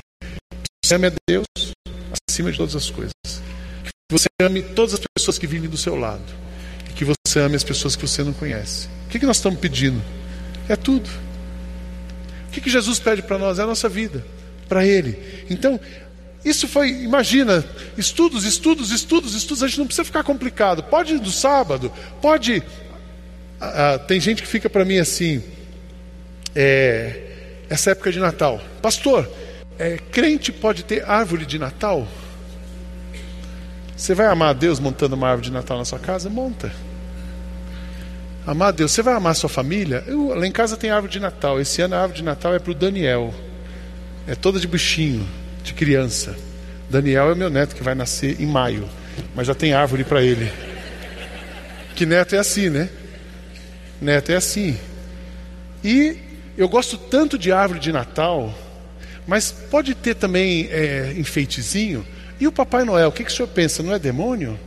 Você 0.84 0.94
ame 0.94 1.06
a 1.08 1.12
Deus 1.28 1.46
acima 2.28 2.52
de 2.52 2.58
todas 2.58 2.76
as 2.76 2.90
coisas. 2.90 3.12
Que 3.84 3.90
você 4.10 4.28
ame 4.40 4.62
todas 4.62 4.94
as 4.94 5.00
pessoas 5.16 5.38
que 5.38 5.46
vivem 5.46 5.68
do 5.68 5.76
seu 5.76 5.96
lado. 5.96 6.24
E 6.90 6.92
que 6.92 7.04
você 7.04 7.40
ame 7.40 7.56
as 7.56 7.64
pessoas 7.64 7.96
que 7.96 8.06
você 8.06 8.22
não 8.22 8.32
conhece. 8.32 8.88
O 9.06 9.10
que, 9.10 9.18
que 9.18 9.26
nós 9.26 9.36
estamos 9.36 9.58
pedindo? 9.60 10.02
É 10.68 10.76
tudo. 10.76 11.08
O 12.48 12.50
que, 12.50 12.60
que 12.60 12.70
Jesus 12.70 12.98
pede 12.98 13.22
para 13.22 13.38
nós? 13.38 13.58
É 13.58 13.62
a 13.62 13.66
nossa 13.66 13.88
vida. 13.88 14.24
Para 14.68 14.86
Ele. 14.86 15.46
Então, 15.50 15.80
isso 16.48 16.66
foi, 16.68 16.90
imagina, 16.90 17.64
estudos, 17.96 18.44
estudos, 18.44 18.90
estudos, 18.90 19.34
estudos. 19.34 19.62
A 19.62 19.68
gente 19.68 19.78
não 19.78 19.86
precisa 19.86 20.04
ficar 20.04 20.22
complicado. 20.24 20.82
Pode 20.82 21.14
ir 21.14 21.18
do 21.18 21.30
sábado, 21.30 21.92
pode 22.20 22.62
Ah, 23.60 23.94
ah, 23.94 23.98
tem 23.98 24.20
gente 24.20 24.40
que 24.42 24.48
fica 24.48 24.70
para 24.70 24.84
mim 24.84 24.98
assim, 24.98 25.42
é, 26.54 27.22
essa 27.68 27.90
época 27.90 28.12
de 28.12 28.20
Natal, 28.20 28.60
pastor, 28.80 29.28
é, 29.78 29.98
crente 30.10 30.52
pode 30.52 30.84
ter 30.84 31.04
árvore 31.08 31.44
de 31.44 31.58
Natal? 31.58 32.06
Você 33.96 34.14
vai 34.14 34.26
amar 34.26 34.50
a 34.50 34.52
Deus 34.52 34.78
montando 34.78 35.16
uma 35.16 35.28
árvore 35.28 35.48
de 35.48 35.52
Natal 35.52 35.76
na 35.76 35.84
sua 35.84 35.98
casa? 35.98 36.30
Monta. 36.30 36.72
Amar 38.46 38.68
a 38.68 38.70
Deus, 38.70 38.92
você 38.92 39.02
vai 39.02 39.14
amar 39.14 39.32
a 39.32 39.34
sua 39.34 39.48
família? 39.48 40.04
Eu, 40.06 40.28
lá 40.28 40.46
em 40.46 40.52
casa 40.52 40.76
tem 40.76 40.90
árvore 40.90 41.12
de 41.12 41.20
Natal. 41.20 41.60
Esse 41.60 41.82
ano 41.82 41.96
a 41.96 42.00
árvore 42.00 42.18
de 42.18 42.24
Natal 42.24 42.54
é 42.54 42.58
para 42.60 42.70
o 42.70 42.74
Daniel. 42.74 43.34
É 44.26 44.34
toda 44.34 44.60
de 44.60 44.68
bichinho, 44.68 45.26
de 45.62 45.74
criança. 45.74 46.36
Daniel 46.88 47.30
é 47.30 47.34
meu 47.34 47.50
neto 47.50 47.74
que 47.74 47.82
vai 47.82 47.94
nascer 47.94 48.40
em 48.40 48.46
maio, 48.46 48.88
mas 49.34 49.46
já 49.46 49.54
tem 49.54 49.72
árvore 49.72 50.04
para 50.04 50.22
ele. 50.22 50.50
Que 51.94 52.06
neto 52.06 52.34
é 52.34 52.38
assim, 52.38 52.70
né? 52.70 52.88
Neto 54.00 54.30
é 54.30 54.36
assim. 54.36 54.78
E 55.82 56.16
eu 56.56 56.68
gosto 56.68 56.96
tanto 56.96 57.38
de 57.38 57.52
árvore 57.52 57.80
de 57.80 57.92
Natal, 57.92 58.54
mas 59.26 59.52
pode 59.52 59.94
ter 59.94 60.14
também 60.14 60.68
é, 60.70 61.14
enfeitezinho. 61.16 62.06
E 62.40 62.46
o 62.46 62.52
Papai 62.52 62.84
Noel, 62.84 63.08
o 63.08 63.12
que, 63.12 63.24
que 63.24 63.30
o 63.30 63.34
senhor 63.34 63.48
pensa? 63.48 63.82
Não 63.82 63.92
é 63.92 63.98
demônio? 63.98 64.58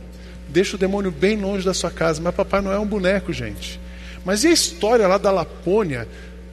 Deixa 0.48 0.76
o 0.76 0.78
demônio 0.78 1.10
bem 1.10 1.36
longe 1.38 1.64
da 1.64 1.72
sua 1.72 1.90
casa. 1.90 2.20
Mas 2.20 2.34
Papai 2.34 2.60
Noel 2.60 2.76
é 2.76 2.80
um 2.80 2.86
boneco, 2.86 3.32
gente. 3.32 3.80
Mas 4.24 4.44
e 4.44 4.48
a 4.48 4.52
história 4.52 5.08
lá 5.08 5.18
da 5.18 5.30
Lapônia? 5.30 6.06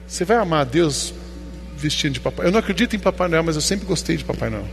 Você 0.06 0.24
vai 0.24 0.38
amar 0.38 0.62
a 0.62 0.64
Deus 0.64 1.14
vestindo 1.80 2.14
de 2.14 2.20
Papai 2.20 2.46
Eu 2.46 2.52
não 2.52 2.58
acredito 2.58 2.94
em 2.94 2.98
Papai 2.98 3.28
Noel, 3.28 3.42
mas 3.42 3.56
eu 3.56 3.62
sempre 3.62 3.86
gostei 3.86 4.16
de 4.16 4.24
Papai 4.24 4.50
Noel. 4.50 4.68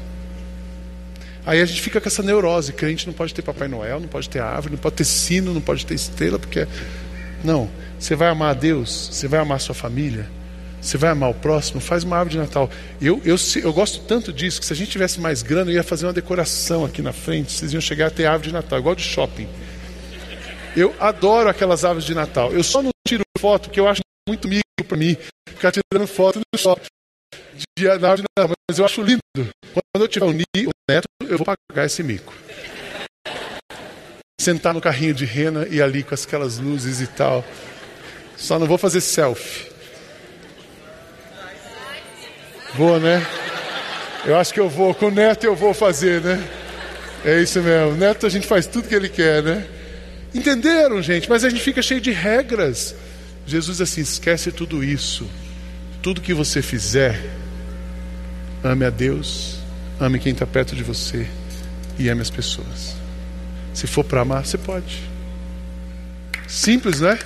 Aí 1.46 1.62
a 1.62 1.66
gente 1.66 1.82
fica 1.82 2.02
com 2.02 2.08
essa 2.10 2.22
neurose. 2.22 2.74
Crente 2.74 3.08
não 3.08 3.14
pode 3.14 3.34
ter 3.34 3.42
Papai 3.42 3.70
Noel, 3.70 4.02
não 4.02 4.08
pode 4.08 4.30
ter 4.30 4.42
árvore, 4.42 4.74
não 4.74 4.80
pode 4.80 4.96
ter 4.98 5.06
sino, 5.06 5.54
não 5.54 5.62
pode 5.62 5.86
ter 5.86 5.94
estrela, 5.94 6.38
porque. 6.38 6.68
Não. 7.44 7.70
Você 7.98 8.16
vai 8.16 8.28
amar 8.28 8.52
a 8.52 8.54
Deus, 8.54 9.10
você 9.12 9.28
vai 9.28 9.40
amar 9.40 9.56
a 9.56 9.60
sua 9.60 9.74
família, 9.74 10.30
você 10.80 10.98
vai 10.98 11.10
amar 11.10 11.32
o 11.32 11.34
próximo, 11.34 11.82
faz 11.82 12.04
uma 12.04 12.18
árvore 12.18 12.34
de 12.36 12.40
Natal. 12.40 12.70
Eu, 13.02 13.22
eu, 13.26 13.36
eu 13.64 13.74
gosto 13.74 14.02
tanto 14.02 14.32
disso 14.32 14.60
que 14.60 14.66
se 14.66 14.74
a 14.74 14.76
gente 14.76 14.92
tivesse 14.92 15.20
mais 15.20 15.42
grana, 15.42 15.72
eu 15.72 15.76
ia 15.76 15.84
fazer 15.84 16.06
uma 16.06 16.14
decoração 16.14 16.86
aqui 16.86 17.02
na 17.02 17.14
frente. 17.14 17.52
Vocês 17.52 17.74
iam 17.74 17.82
chegar 17.82 18.08
a 18.08 18.10
ter 18.12 18.26
árvore 18.26 18.50
de 18.50 18.54
Natal, 18.54 18.78
igual 18.78 18.94
de 18.94 19.02
shopping. 19.02 19.48
Eu 20.76 20.94
adoro 21.00 21.50
aquelas 21.50 21.84
árvores 21.84 22.06
de 22.06 22.14
Natal. 22.14 22.52
Eu 22.52 22.64
só 22.64 22.84
não 22.84 22.92
tiro 23.08 23.24
foto 23.40 23.64
porque 23.64 23.80
eu 23.80 23.88
acho 23.88 24.02
muito 24.28 24.48
mico 24.48 24.64
para 24.88 24.98
mim 24.98 25.18
ficar 25.48 25.72
tirando 25.72 26.08
foto 26.08 26.40
no 26.40 26.60
shopping. 26.60 26.88
De 27.58 27.66
de 27.76 27.88
Natal, 27.88 28.56
mas 28.70 28.78
eu 28.80 28.86
acho 28.86 29.02
lindo. 29.02 29.22
Quando 29.36 30.04
eu 30.04 30.08
tiver 30.08 30.26
um 30.26 30.34
neto, 30.90 31.08
eu 31.22 31.38
vou 31.38 31.46
pagar 31.46 31.86
esse 31.86 32.04
mico. 32.04 32.34
Sentar 34.40 34.74
no 34.74 34.82
carrinho 34.82 35.14
de 35.14 35.26
rena 35.26 35.68
e 35.70 35.82
ali 35.82 36.04
com 36.04 36.14
aquelas 36.14 36.58
luzes 36.58 37.02
e 37.02 37.08
tal. 37.08 37.44
Só 38.36 38.60
não 38.60 38.68
vou 38.68 38.78
fazer 38.78 39.02
selfie. 39.02 39.72
Vou, 42.76 43.00
né? 43.00 43.26
Eu 44.26 44.38
acho 44.38 44.54
que 44.54 44.60
eu 44.60 44.70
vou. 44.70 44.94
Com 44.94 45.08
o 45.08 45.12
neto 45.12 45.46
eu 45.46 45.56
vou 45.56 45.74
fazer, 45.74 46.22
né? 46.22 46.48
É 47.26 47.42
isso 47.42 47.62
mesmo. 47.62 47.96
Neto 47.96 48.26
a 48.28 48.30
gente 48.30 48.46
faz 48.46 48.68
tudo 48.68 48.88
que 48.88 48.96
ele 48.96 49.10
quer, 49.10 49.42
né? 49.42 49.68
Entenderam, 50.34 51.02
gente? 51.02 51.30
Mas 51.30 51.44
a 51.44 51.50
gente 51.50 51.62
fica 51.62 51.82
cheio 51.82 52.00
de 52.00 52.12
regras. 52.12 52.94
Jesus 53.46 53.82
assim, 53.82 54.02
esquece 54.02 54.52
tudo 54.52 54.84
isso. 54.84 55.28
Tudo 56.02 56.22
que 56.22 56.34
você 56.34 56.62
fizer, 56.62 57.20
ame 58.64 58.86
a 58.86 58.90
Deus, 58.90 59.60
ame 60.00 60.20
quem 60.20 60.34
está 60.34 60.46
perto 60.46 60.76
de 60.76 60.84
você 60.84 61.28
e 61.98 62.10
ame 62.10 62.22
as 62.22 62.30
pessoas. 62.30 62.96
Se 63.74 63.88
for 63.88 64.04
para 64.04 64.22
amar, 64.22 64.46
você 64.46 64.58
pode. 64.58 65.02
Simples, 66.48 67.02
né? 67.02 67.18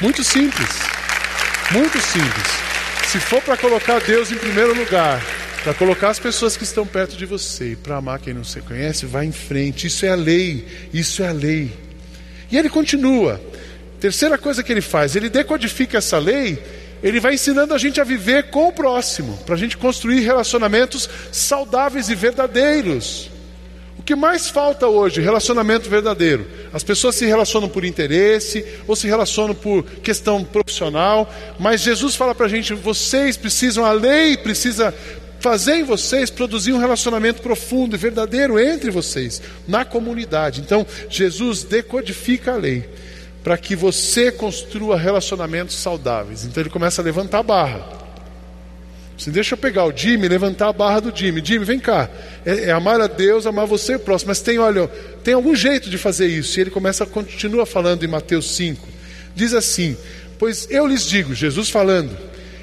Muito 0.00 0.24
simples. 0.24 0.70
Muito 1.70 2.00
simples. 2.00 2.46
Se 3.06 3.18
for 3.20 3.42
para 3.42 3.56
colocar 3.56 4.00
Deus 4.00 4.30
em 4.32 4.36
primeiro 4.36 4.74
lugar, 4.74 5.22
para 5.62 5.74
colocar 5.74 6.10
as 6.10 6.18
pessoas 6.18 6.56
que 6.56 6.64
estão 6.64 6.86
perto 6.86 7.16
de 7.16 7.26
você, 7.26 7.76
para 7.80 7.96
amar 7.96 8.18
quem 8.18 8.34
não 8.34 8.44
se 8.44 8.60
conhece, 8.60 9.06
vá 9.06 9.24
em 9.24 9.32
frente. 9.32 9.86
Isso 9.86 10.06
é 10.06 10.08
a 10.08 10.14
lei. 10.14 10.66
Isso 10.92 11.22
é 11.22 11.28
a 11.28 11.32
lei. 11.32 11.72
E 12.50 12.56
ele 12.58 12.68
continua. 12.68 13.40
Terceira 14.00 14.36
coisa 14.36 14.62
que 14.62 14.72
ele 14.72 14.80
faz, 14.80 15.14
ele 15.14 15.30
decodifica 15.30 15.98
essa 15.98 16.18
lei, 16.18 16.60
ele 17.02 17.20
vai 17.20 17.34
ensinando 17.34 17.74
a 17.74 17.78
gente 17.78 18.00
a 18.00 18.04
viver 18.04 18.50
com 18.50 18.68
o 18.68 18.72
próximo, 18.72 19.36
para 19.44 19.54
a 19.54 19.58
gente 19.58 19.76
construir 19.76 20.20
relacionamentos 20.20 21.08
saudáveis 21.30 22.08
e 22.08 22.14
verdadeiros. 22.14 23.30
O 23.98 24.02
que 24.02 24.14
mais 24.16 24.48
falta 24.48 24.88
hoje? 24.88 25.20
Relacionamento 25.20 25.88
verdadeiro. 25.88 26.44
As 26.72 26.82
pessoas 26.82 27.14
se 27.14 27.24
relacionam 27.24 27.68
por 27.68 27.84
interesse 27.84 28.64
ou 28.86 28.96
se 28.96 29.06
relacionam 29.06 29.54
por 29.54 29.84
questão 29.84 30.42
profissional, 30.42 31.32
mas 31.58 31.82
Jesus 31.82 32.16
fala 32.16 32.34
para 32.34 32.46
a 32.46 32.48
gente: 32.48 32.74
vocês 32.74 33.36
precisam, 33.36 33.84
a 33.84 33.92
lei 33.92 34.36
precisa 34.36 34.92
fazer 35.38 35.74
em 35.74 35.84
vocês 35.84 36.30
produzir 36.30 36.72
um 36.72 36.78
relacionamento 36.78 37.42
profundo 37.42 37.94
e 37.94 37.98
verdadeiro 37.98 38.58
entre 38.58 38.90
vocês, 38.90 39.42
na 39.68 39.84
comunidade. 39.84 40.60
Então, 40.60 40.86
Jesus 41.08 41.64
decodifica 41.64 42.54
a 42.54 42.56
lei 42.56 42.88
para 43.42 43.58
que 43.58 43.74
você 43.74 44.30
construa 44.30 44.96
relacionamentos 44.96 45.76
saudáveis. 45.76 46.44
Então, 46.44 46.62
ele 46.62 46.70
começa 46.70 47.02
a 47.02 47.04
levantar 47.04 47.40
a 47.40 47.42
barra. 47.42 48.02
Assim, 49.18 49.30
deixa 49.30 49.54
eu 49.54 49.58
pegar 49.58 49.84
o 49.84 49.96
Jimmy, 49.96 50.26
levantar 50.26 50.68
a 50.68 50.72
barra 50.72 51.00
do 51.00 51.16
Jimmy. 51.16 51.42
Jimmy, 51.44 51.64
vem 51.64 51.78
cá. 51.78 52.08
É, 52.44 52.64
é 52.64 52.70
amar 52.72 53.00
a 53.00 53.06
Deus, 53.06 53.46
amar 53.46 53.66
você 53.66 53.92
e 53.92 53.96
o 53.96 54.00
próximo. 54.00 54.28
Mas 54.28 54.40
tem, 54.40 54.58
olha, 54.58 54.88
tem 55.22 55.34
algum 55.34 55.54
jeito 55.54 55.90
de 55.90 55.98
fazer 55.98 56.26
isso. 56.26 56.58
E 56.58 56.62
ele 56.62 56.70
começa, 56.70 57.06
continua 57.06 57.66
falando 57.66 58.04
em 58.04 58.08
Mateus 58.08 58.54
5. 58.56 58.88
Diz 59.34 59.54
assim: 59.54 59.96
Pois 60.38 60.66
eu 60.70 60.86
lhes 60.86 61.06
digo, 61.06 61.34
Jesus 61.34 61.68
falando, 61.68 62.16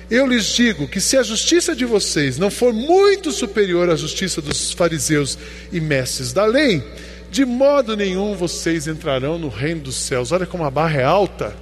eu 0.10 0.26
lhes 0.26 0.48
digo 0.48 0.88
que 0.88 1.00
se 1.00 1.15
a 1.15 1.24
justiça 1.24 1.76
de 1.76 1.86
vocês 1.86 2.38
não 2.38 2.50
for 2.50 2.74
muito 2.74 3.32
superior 3.32 3.89
à 3.89 3.96
justiça 3.96 4.42
dos 4.42 4.74
fariseus 4.74 5.38
e 5.72 5.80
mestres 5.80 6.34
da 6.34 6.46
lei, 6.46 6.84
de 7.32 7.46
modo 7.46 7.96
nenhum 7.96 8.36
vocês 8.36 8.88
entrarão 8.88 9.38
no 9.38 9.50
reino 9.50 9.82
dos 9.82 9.96
céus. 9.96 10.32
Olha 10.32 10.46
como 10.46 10.63
a 10.63 10.72
barra 10.72 11.00
é 11.00 11.04
alta. 11.04 11.56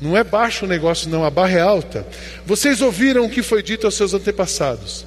Não 0.00 0.16
é 0.16 0.22
baixo 0.22 0.66
o 0.66 0.68
negócio, 0.68 1.08
não, 1.08 1.24
a 1.24 1.30
barra 1.30 1.58
é 1.58 1.60
alta. 1.60 2.06
Vocês 2.44 2.82
ouviram 2.82 3.24
o 3.24 3.30
que 3.30 3.42
foi 3.42 3.62
dito 3.62 3.86
aos 3.86 3.94
seus 3.94 4.12
antepassados. 4.12 5.06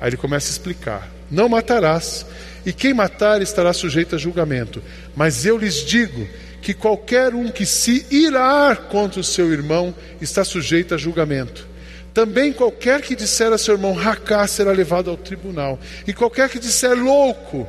Aí 0.00 0.08
ele 0.08 0.16
começa 0.16 0.48
a 0.48 0.50
explicar: 0.50 1.08
Não 1.30 1.48
matarás, 1.48 2.26
e 2.64 2.72
quem 2.72 2.92
matar 2.92 3.40
estará 3.40 3.72
sujeito 3.72 4.16
a 4.16 4.18
julgamento. 4.18 4.82
Mas 5.14 5.46
eu 5.46 5.56
lhes 5.56 5.84
digo 5.84 6.26
que 6.60 6.74
qualquer 6.74 7.32
um 7.32 7.48
que 7.48 7.64
se 7.64 8.04
irar 8.10 8.88
contra 8.88 9.20
o 9.20 9.24
seu 9.24 9.52
irmão 9.52 9.94
está 10.20 10.42
sujeito 10.42 10.94
a 10.94 10.98
julgamento. 10.98 11.75
Também 12.16 12.50
qualquer 12.50 13.02
que 13.02 13.14
disser 13.14 13.52
a 13.52 13.58
seu 13.58 13.74
irmão 13.74 13.92
racá 13.92 14.46
será 14.46 14.72
levado 14.72 15.10
ao 15.10 15.18
tribunal. 15.18 15.78
E 16.06 16.14
qualquer 16.14 16.48
que 16.48 16.58
disser 16.58 16.96
louco 16.96 17.68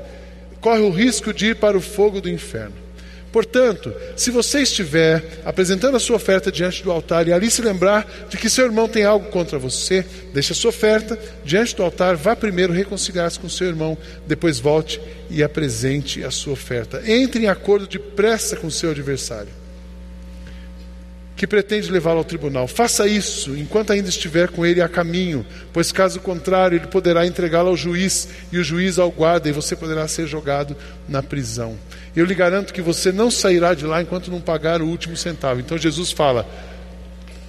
corre 0.61 0.79
o 0.79 0.89
risco 0.89 1.33
de 1.33 1.47
ir 1.47 1.57
para 1.57 1.77
o 1.77 1.81
fogo 1.81 2.21
do 2.21 2.29
inferno. 2.29 2.73
Portanto, 3.29 3.93
se 4.15 4.31
você 4.31 4.61
estiver 4.61 5.41
apresentando 5.43 5.97
a 5.97 5.99
sua 5.99 6.15
oferta 6.15 6.49
diante 6.49 6.81
do 6.81 6.89
altar 6.89 7.27
e 7.27 7.33
ali 7.33 7.51
se 7.51 7.61
lembrar 7.61 8.09
de 8.29 8.37
que 8.37 8.49
seu 8.49 8.63
irmão 8.63 8.87
tem 8.87 9.03
algo 9.03 9.29
contra 9.31 9.59
você, 9.59 10.05
deixe 10.33 10.53
a 10.53 10.55
sua 10.55 10.69
oferta 10.69 11.19
diante 11.43 11.75
do 11.75 11.83
altar, 11.83 12.15
vá 12.15 12.33
primeiro 12.33 12.71
reconciliar-se 12.71 13.37
com 13.37 13.49
seu 13.49 13.67
irmão, 13.67 13.97
depois 14.25 14.59
volte 14.59 15.01
e 15.29 15.43
apresente 15.43 16.23
a 16.23 16.31
sua 16.31 16.53
oferta. 16.53 17.01
Entre 17.05 17.43
em 17.43 17.49
acordo 17.49 17.85
depressa 17.85 18.55
com 18.55 18.69
seu 18.69 18.91
adversário 18.91 19.66
que 21.37 21.45
pretende 21.45 21.91
levá-lo 21.91 22.17
ao 22.17 22.23
tribunal. 22.23 22.67
Faça 22.67 23.07
isso 23.07 23.55
enquanto 23.55 23.93
ainda 23.93 24.09
estiver 24.09 24.49
com 24.49 24.65
ele 24.65 24.81
a 24.81 24.89
caminho, 24.89 25.45
pois 25.71 25.91
caso 25.91 26.19
contrário, 26.19 26.77
ele 26.77 26.87
poderá 26.87 27.27
entregá-lo 27.27 27.69
ao 27.69 27.77
juiz 27.77 28.27
e 28.51 28.57
o 28.57 28.63
juiz 28.63 28.97
ao 28.97 29.11
guarda 29.11 29.47
e 29.47 29.51
você 29.51 29.75
poderá 29.75 30.07
ser 30.07 30.25
jogado 30.25 30.75
na 31.07 31.21
prisão. 31.21 31.77
Eu 32.15 32.25
lhe 32.25 32.33
garanto 32.33 32.73
que 32.73 32.81
você 32.81 33.11
não 33.11 33.29
sairá 33.29 33.75
de 33.75 33.85
lá 33.85 34.01
enquanto 34.01 34.31
não 34.31 34.41
pagar 34.41 34.81
o 34.81 34.87
último 34.87 35.15
centavo. 35.15 35.59
Então 35.59 35.77
Jesus 35.77 36.11
fala 36.11 36.43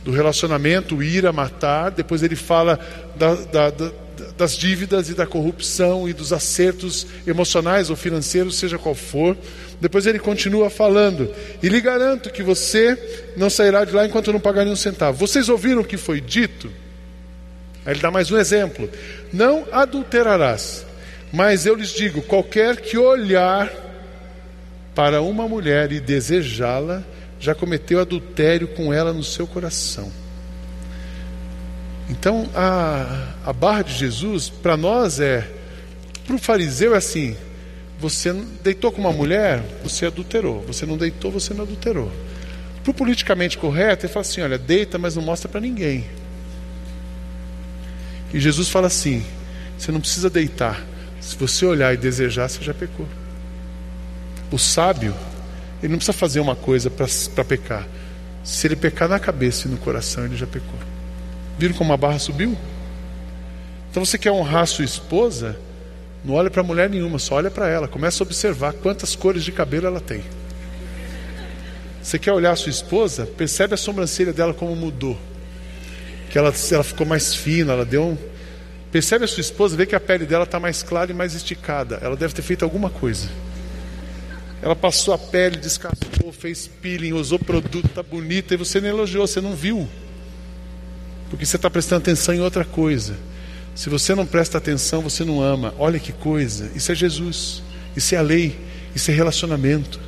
do 0.04 0.10
relacionamento, 0.10 1.02
ir 1.02 1.26
a 1.26 1.32
matar, 1.32 1.90
depois 1.90 2.22
ele 2.22 2.36
fala 2.36 2.78
da, 3.16 3.34
da, 3.34 3.70
da 3.70 3.92
das 4.38 4.56
dívidas 4.56 5.10
e 5.10 5.14
da 5.14 5.26
corrupção 5.26 6.08
e 6.08 6.12
dos 6.12 6.32
acertos 6.32 7.06
emocionais 7.26 7.90
ou 7.90 7.96
financeiros, 7.96 8.56
seja 8.56 8.78
qual 8.78 8.94
for. 8.94 9.36
Depois 9.80 10.06
ele 10.06 10.20
continua 10.20 10.70
falando, 10.70 11.30
e 11.62 11.68
lhe 11.68 11.80
garanto 11.80 12.30
que 12.30 12.42
você 12.42 12.96
não 13.36 13.50
sairá 13.50 13.84
de 13.84 13.92
lá 13.92 14.06
enquanto 14.06 14.32
não 14.32 14.40
pagar 14.40 14.64
nenhum 14.64 14.76
centavo. 14.76 15.18
Vocês 15.18 15.48
ouviram 15.48 15.82
o 15.82 15.84
que 15.84 15.96
foi 15.96 16.20
dito? 16.20 16.70
Aí 17.84 17.92
ele 17.92 18.00
dá 18.00 18.10
mais 18.10 18.30
um 18.30 18.38
exemplo: 18.38 18.88
Não 19.32 19.66
adulterarás, 19.72 20.86
mas 21.32 21.66
eu 21.66 21.74
lhes 21.74 21.90
digo: 21.90 22.22
qualquer 22.22 22.80
que 22.80 22.96
olhar 22.96 23.70
para 24.94 25.20
uma 25.20 25.48
mulher 25.48 25.90
e 25.90 26.00
desejá-la, 26.00 27.02
já 27.40 27.54
cometeu 27.54 28.00
adultério 28.00 28.68
com 28.68 28.92
ela 28.92 29.12
no 29.12 29.22
seu 29.22 29.46
coração. 29.46 30.10
Então, 32.08 32.48
a, 32.54 33.34
a 33.44 33.52
barra 33.52 33.82
de 33.82 33.94
Jesus, 33.94 34.48
para 34.48 34.76
nós 34.76 35.20
é, 35.20 35.46
para 36.26 36.36
o 36.36 36.38
fariseu 36.38 36.94
é 36.94 36.98
assim: 36.98 37.36
você 37.98 38.32
deitou 38.62 38.92
com 38.92 39.00
uma 39.00 39.12
mulher, 39.12 39.62
você 39.82 40.06
adulterou. 40.06 40.62
Você 40.66 40.86
não 40.86 40.96
deitou, 40.96 41.30
você 41.30 41.52
não 41.52 41.64
adulterou. 41.64 42.12
Para 42.82 42.90
o 42.90 42.94
politicamente 42.94 43.58
correto, 43.58 44.06
ele 44.06 44.12
fala 44.12 44.22
assim: 44.22 44.40
olha, 44.40 44.58
deita, 44.58 44.98
mas 44.98 45.16
não 45.16 45.22
mostra 45.22 45.48
para 45.48 45.60
ninguém. 45.60 46.06
E 48.32 48.38
Jesus 48.38 48.68
fala 48.68 48.86
assim: 48.86 49.24
você 49.76 49.90
não 49.90 50.00
precisa 50.00 50.30
deitar. 50.30 50.84
Se 51.20 51.36
você 51.36 51.66
olhar 51.66 51.92
e 51.92 51.96
desejar, 51.96 52.48
você 52.48 52.62
já 52.62 52.72
pecou. 52.72 53.06
O 54.50 54.58
sábio, 54.58 55.14
ele 55.82 55.90
não 55.90 55.98
precisa 55.98 56.16
fazer 56.16 56.40
uma 56.40 56.56
coisa 56.56 56.90
para 56.90 57.44
pecar. 57.44 57.86
Se 58.42 58.66
ele 58.66 58.76
pecar 58.76 59.08
na 59.08 59.18
cabeça 59.18 59.68
e 59.68 59.70
no 59.70 59.76
coração, 59.76 60.24
ele 60.24 60.36
já 60.36 60.46
pecou. 60.46 60.78
Viram 61.58 61.74
como 61.74 61.92
a 61.92 61.96
barra 61.96 62.18
subiu? 62.18 62.56
Então 63.90 64.04
você 64.04 64.16
quer 64.16 64.30
honrar 64.30 64.66
sua 64.66 64.84
esposa? 64.84 65.58
Não 66.24 66.34
olha 66.34 66.50
para 66.50 66.62
mulher 66.62 66.88
nenhuma, 66.88 67.18
só 67.18 67.36
olha 67.36 67.50
para 67.50 67.68
ela. 67.68 67.88
Começa 67.88 68.22
a 68.22 68.26
observar 68.26 68.72
quantas 68.74 69.16
cores 69.16 69.42
de 69.42 69.50
cabelo 69.50 69.86
ela 69.86 70.00
tem. 70.00 70.22
Você 72.02 72.18
quer 72.18 72.32
olhar 72.32 72.56
sua 72.56 72.70
esposa? 72.70 73.26
Percebe 73.26 73.74
a 73.74 73.76
sobrancelha 73.76 74.32
dela 74.32 74.54
como 74.54 74.74
mudou. 74.74 75.18
Que 76.30 76.38
ela, 76.38 76.52
ela 76.70 76.84
ficou 76.84 77.06
mais 77.06 77.34
fina, 77.34 77.72
ela 77.72 77.84
deu 77.84 78.04
um. 78.04 78.18
Percebe 78.90 79.24
a 79.24 79.28
sua 79.28 79.40
esposa, 79.40 79.76
vê 79.76 79.84
que 79.84 79.94
a 79.94 80.00
pele 80.00 80.24
dela 80.24 80.44
está 80.44 80.58
mais 80.58 80.82
clara 80.82 81.10
e 81.10 81.14
mais 81.14 81.34
esticada. 81.34 81.98
Ela 82.00 82.16
deve 82.16 82.32
ter 82.34 82.42
feito 82.42 82.64
alguma 82.64 82.88
coisa. 82.88 83.28
Ela 84.62 84.74
passou 84.74 85.12
a 85.12 85.18
pele, 85.18 85.56
descascou, 85.56 86.32
fez 86.32 86.66
peeling, 86.66 87.12
usou 87.12 87.38
produto, 87.38 87.86
está 87.86 88.02
bonita, 88.02 88.54
e 88.54 88.56
você 88.56 88.80
não 88.80 88.88
elogiou, 88.88 89.26
você 89.26 89.40
não 89.40 89.54
viu. 89.54 89.88
Porque 91.30 91.44
você 91.44 91.56
está 91.56 91.68
prestando 91.68 92.02
atenção 92.02 92.34
em 92.34 92.40
outra 92.40 92.64
coisa. 92.64 93.16
Se 93.74 93.88
você 93.88 94.14
não 94.14 94.26
presta 94.26 94.58
atenção, 94.58 95.02
você 95.02 95.24
não 95.24 95.40
ama. 95.40 95.74
Olha 95.78 95.98
que 95.98 96.12
coisa. 96.12 96.70
Isso 96.74 96.90
é 96.90 96.94
Jesus. 96.94 97.62
Isso 97.96 98.14
é 98.14 98.18
a 98.18 98.22
lei. 98.22 98.58
Isso 98.94 99.10
é 99.10 99.14
relacionamento. 99.14 100.00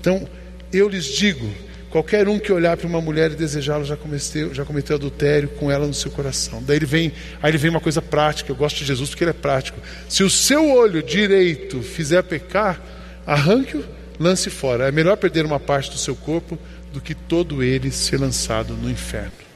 Então, 0.00 0.26
eu 0.72 0.88
lhes 0.88 1.04
digo: 1.04 1.46
qualquer 1.90 2.28
um 2.28 2.38
que 2.38 2.52
olhar 2.52 2.76
para 2.76 2.86
uma 2.86 3.00
mulher 3.00 3.32
e 3.32 3.34
desejá-la 3.34 3.84
já 3.84 3.96
cometeu, 3.96 4.54
já 4.54 4.64
cometeu 4.64 4.96
adultério 4.96 5.48
com 5.48 5.70
ela 5.70 5.86
no 5.86 5.92
seu 5.92 6.10
coração. 6.10 6.62
Daí 6.62 6.76
ele 6.76 6.86
vem, 6.86 7.12
aí 7.42 7.50
ele 7.50 7.58
vem 7.58 7.70
uma 7.70 7.80
coisa 7.80 8.00
prática. 8.00 8.50
Eu 8.50 8.56
gosto 8.56 8.78
de 8.78 8.84
Jesus 8.84 9.10
porque 9.10 9.24
ele 9.24 9.30
é 9.30 9.34
prático. 9.34 9.80
Se 10.08 10.22
o 10.22 10.30
seu 10.30 10.70
olho 10.70 11.02
direito 11.02 11.82
fizer 11.82 12.22
pecar, 12.22 12.80
arranque-o, 13.26 13.84
lance 14.18 14.48
fora. 14.48 14.88
É 14.88 14.92
melhor 14.92 15.16
perder 15.16 15.44
uma 15.44 15.60
parte 15.60 15.90
do 15.90 15.98
seu 15.98 16.16
corpo 16.16 16.58
do 16.92 17.00
que 17.00 17.14
todo 17.14 17.62
ele 17.62 17.90
ser 17.90 18.18
lançado 18.18 18.74
no 18.74 18.88
inferno. 18.90 19.47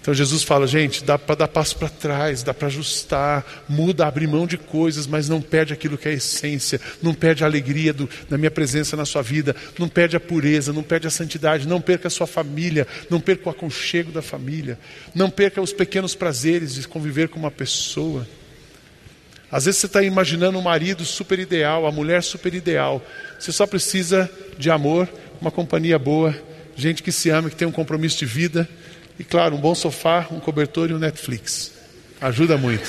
Então 0.00 0.14
Jesus 0.14 0.42
fala, 0.42 0.66
gente, 0.66 1.04
dá 1.04 1.18
para 1.18 1.34
dar 1.34 1.48
passo 1.48 1.76
para 1.76 1.88
trás, 1.88 2.42
dá 2.42 2.54
para 2.54 2.68
ajustar, 2.68 3.44
muda, 3.68 4.06
abre 4.06 4.26
mão 4.26 4.46
de 4.46 4.56
coisas, 4.56 5.06
mas 5.06 5.28
não 5.28 5.40
perde 5.40 5.72
aquilo 5.72 5.98
que 5.98 6.08
é 6.08 6.12
a 6.12 6.14
essência, 6.14 6.80
não 7.02 7.12
perde 7.12 7.42
a 7.44 7.46
alegria 7.46 7.92
do, 7.92 8.08
da 8.28 8.38
minha 8.38 8.50
presença 8.50 8.96
na 8.96 9.04
sua 9.04 9.22
vida, 9.22 9.54
não 9.78 9.88
perde 9.88 10.16
a 10.16 10.20
pureza, 10.20 10.72
não 10.72 10.82
perde 10.82 11.06
a 11.06 11.10
santidade, 11.10 11.68
não 11.68 11.80
perca 11.80 12.08
a 12.08 12.10
sua 12.10 12.26
família, 12.26 12.86
não 13.10 13.20
perca 13.20 13.48
o 13.48 13.52
aconchego 13.52 14.10
da 14.12 14.22
família, 14.22 14.78
não 15.14 15.28
perca 15.28 15.60
os 15.60 15.72
pequenos 15.72 16.14
prazeres 16.14 16.74
de 16.74 16.88
conviver 16.88 17.28
com 17.28 17.38
uma 17.38 17.50
pessoa. 17.50 18.26
Às 19.50 19.64
vezes 19.64 19.80
você 19.80 19.86
está 19.86 20.02
imaginando 20.02 20.58
um 20.58 20.62
marido 20.62 21.04
super 21.04 21.38
ideal, 21.38 21.86
a 21.86 21.92
mulher 21.92 22.22
super 22.22 22.52
ideal. 22.52 23.02
Você 23.38 23.50
só 23.50 23.66
precisa 23.66 24.30
de 24.58 24.70
amor, 24.70 25.08
uma 25.40 25.50
companhia 25.50 25.98
boa, 25.98 26.34
gente 26.76 27.02
que 27.02 27.10
se 27.10 27.30
ama, 27.30 27.48
que 27.48 27.56
tem 27.56 27.66
um 27.66 27.72
compromisso 27.72 28.18
de 28.18 28.26
vida. 28.26 28.68
E 29.18 29.24
claro, 29.24 29.56
um 29.56 29.60
bom 29.60 29.74
sofá, 29.74 30.26
um 30.30 30.38
cobertor 30.38 30.90
e 30.90 30.94
um 30.94 30.98
Netflix. 30.98 31.72
Ajuda 32.20 32.56
muito. 32.56 32.88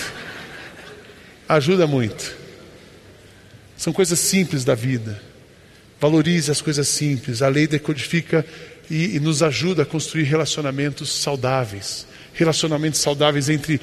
Ajuda 1.48 1.88
muito. 1.88 2.36
São 3.76 3.92
coisas 3.92 4.20
simples 4.20 4.64
da 4.64 4.76
vida. 4.76 5.22
Valorize 6.00 6.52
as 6.52 6.62
coisas 6.62 6.88
simples. 6.88 7.42
A 7.42 7.48
lei 7.48 7.66
decodifica 7.66 8.46
e, 8.90 9.16
e 9.16 9.20
nos 9.20 9.42
ajuda 9.42 9.84
a 9.84 9.86
construir 9.86 10.24
relacionamentos 10.24 11.10
saudáveis. 11.22 12.06
Relacionamentos 12.34 13.00
saudáveis 13.00 13.50
entre 13.50 13.82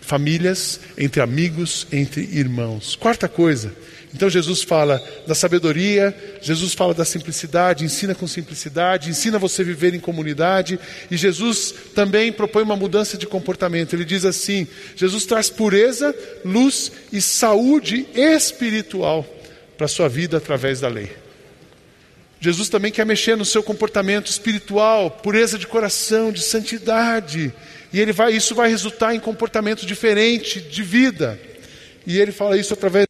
famílias, 0.00 0.80
entre 0.96 1.20
amigos, 1.20 1.86
entre 1.92 2.22
irmãos. 2.22 2.96
Quarta 2.96 3.28
coisa, 3.28 3.72
então 4.14 4.28
Jesus 4.30 4.62
fala 4.62 5.02
da 5.26 5.34
sabedoria, 5.34 6.16
Jesus 6.40 6.72
fala 6.72 6.94
da 6.94 7.04
simplicidade, 7.04 7.84
ensina 7.84 8.14
com 8.14 8.26
simplicidade, 8.26 9.10
ensina 9.10 9.38
você 9.38 9.62
a 9.62 9.64
viver 9.64 9.94
em 9.94 10.00
comunidade, 10.00 10.78
e 11.10 11.16
Jesus 11.16 11.74
também 11.94 12.32
propõe 12.32 12.62
uma 12.62 12.76
mudança 12.76 13.18
de 13.18 13.26
comportamento. 13.26 13.92
Ele 13.92 14.04
diz 14.04 14.24
assim: 14.24 14.66
Jesus 14.96 15.26
traz 15.26 15.50
pureza, 15.50 16.14
luz 16.44 16.90
e 17.12 17.20
saúde 17.20 18.06
espiritual 18.14 19.26
para 19.76 19.84
a 19.84 19.88
sua 19.88 20.08
vida 20.08 20.38
através 20.38 20.80
da 20.80 20.88
lei. 20.88 21.10
Jesus 22.40 22.68
também 22.68 22.92
quer 22.92 23.04
mexer 23.04 23.36
no 23.36 23.44
seu 23.44 23.62
comportamento 23.62 24.28
espiritual, 24.28 25.10
pureza 25.10 25.58
de 25.58 25.66
coração, 25.66 26.32
de 26.32 26.40
santidade. 26.40 27.52
E 27.92 28.00
ele 28.00 28.12
vai, 28.12 28.32
isso 28.32 28.54
vai 28.54 28.70
resultar 28.70 29.14
em 29.14 29.20
comportamento 29.20 29.84
diferente 29.84 30.60
de 30.60 30.82
vida. 30.82 31.38
E 32.06 32.18
ele 32.18 32.30
fala 32.30 32.56
isso 32.56 32.72
através 32.72 33.07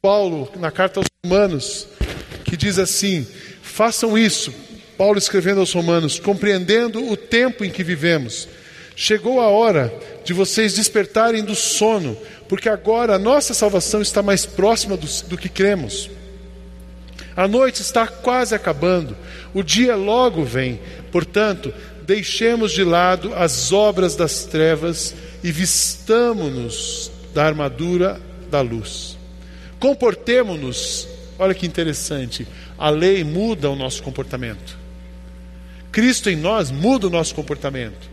Paulo, 0.00 0.48
na 0.60 0.70
carta 0.70 1.00
aos 1.00 1.08
Romanos, 1.24 1.88
que 2.44 2.56
diz 2.56 2.78
assim: 2.78 3.26
façam 3.62 4.16
isso, 4.16 4.54
Paulo 4.96 5.18
escrevendo 5.18 5.58
aos 5.58 5.72
Romanos, 5.72 6.20
compreendendo 6.20 7.04
o 7.10 7.16
tempo 7.16 7.64
em 7.64 7.70
que 7.70 7.82
vivemos. 7.82 8.48
Chegou 8.94 9.40
a 9.40 9.48
hora 9.48 9.92
de 10.24 10.32
vocês 10.32 10.74
despertarem 10.74 11.42
do 11.42 11.54
sono, 11.56 12.16
porque 12.48 12.68
agora 12.68 13.16
a 13.16 13.18
nossa 13.18 13.54
salvação 13.54 14.00
está 14.00 14.22
mais 14.22 14.46
próxima 14.46 14.96
do, 14.96 15.06
do 15.26 15.36
que 15.36 15.48
cremos. 15.48 16.08
A 17.36 17.48
noite 17.48 17.82
está 17.82 18.06
quase 18.06 18.54
acabando, 18.54 19.16
o 19.52 19.64
dia 19.64 19.96
logo 19.96 20.44
vem, 20.44 20.80
portanto, 21.10 21.74
deixemos 22.02 22.70
de 22.70 22.84
lado 22.84 23.34
as 23.34 23.72
obras 23.72 24.14
das 24.14 24.44
trevas 24.44 25.12
e 25.42 25.50
vistamo-nos 25.50 27.10
da 27.34 27.44
armadura 27.44 28.20
da 28.48 28.60
luz. 28.60 29.17
Comportemo-nos, 29.78 31.08
olha 31.38 31.54
que 31.54 31.66
interessante, 31.66 32.46
a 32.76 32.90
lei 32.90 33.22
muda 33.22 33.70
o 33.70 33.76
nosso 33.76 34.02
comportamento. 34.02 34.76
Cristo 35.92 36.28
em 36.28 36.36
nós 36.36 36.70
muda 36.70 37.06
o 37.06 37.10
nosso 37.10 37.34
comportamento. 37.34 38.08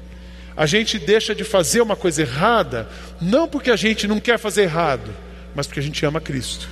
A 0.55 0.65
gente 0.65 0.97
deixa 0.97 1.35
de 1.35 1.43
fazer 1.43 1.81
uma 1.81 1.95
coisa 1.95 2.21
errada, 2.21 2.87
não 3.19 3.47
porque 3.47 3.69
a 3.69 3.75
gente 3.75 4.07
não 4.07 4.19
quer 4.19 4.39
fazer 4.39 4.63
errado, 4.63 5.11
mas 5.53 5.67
porque 5.67 5.79
a 5.79 5.83
gente 5.83 6.05
ama 6.05 6.21
Cristo. 6.21 6.69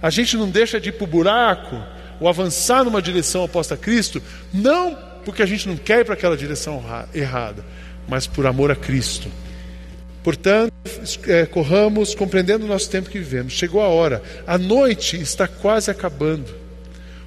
A 0.00 0.10
gente 0.10 0.36
não 0.36 0.48
deixa 0.48 0.80
de 0.80 0.88
ir 0.88 0.92
para 0.92 1.04
o 1.04 1.08
buraco 1.08 1.82
ou 2.20 2.28
avançar 2.28 2.84
numa 2.84 3.02
direção 3.02 3.44
oposta 3.44 3.74
a 3.74 3.76
Cristo, 3.76 4.22
não 4.52 4.96
porque 5.24 5.42
a 5.42 5.46
gente 5.46 5.68
não 5.68 5.76
quer 5.76 6.00
ir 6.00 6.04
para 6.04 6.14
aquela 6.14 6.36
direção 6.36 6.82
errada, 7.12 7.64
mas 8.08 8.26
por 8.26 8.46
amor 8.46 8.70
a 8.70 8.76
Cristo. 8.76 9.28
Portanto, 10.28 10.74
é, 11.26 11.46
corramos 11.46 12.14
compreendendo 12.14 12.66
o 12.66 12.68
nosso 12.68 12.90
tempo 12.90 13.08
que 13.08 13.18
vivemos. 13.18 13.54
Chegou 13.54 13.80
a 13.80 13.88
hora, 13.88 14.22
a 14.46 14.58
noite 14.58 15.18
está 15.18 15.48
quase 15.48 15.90
acabando. 15.90 16.54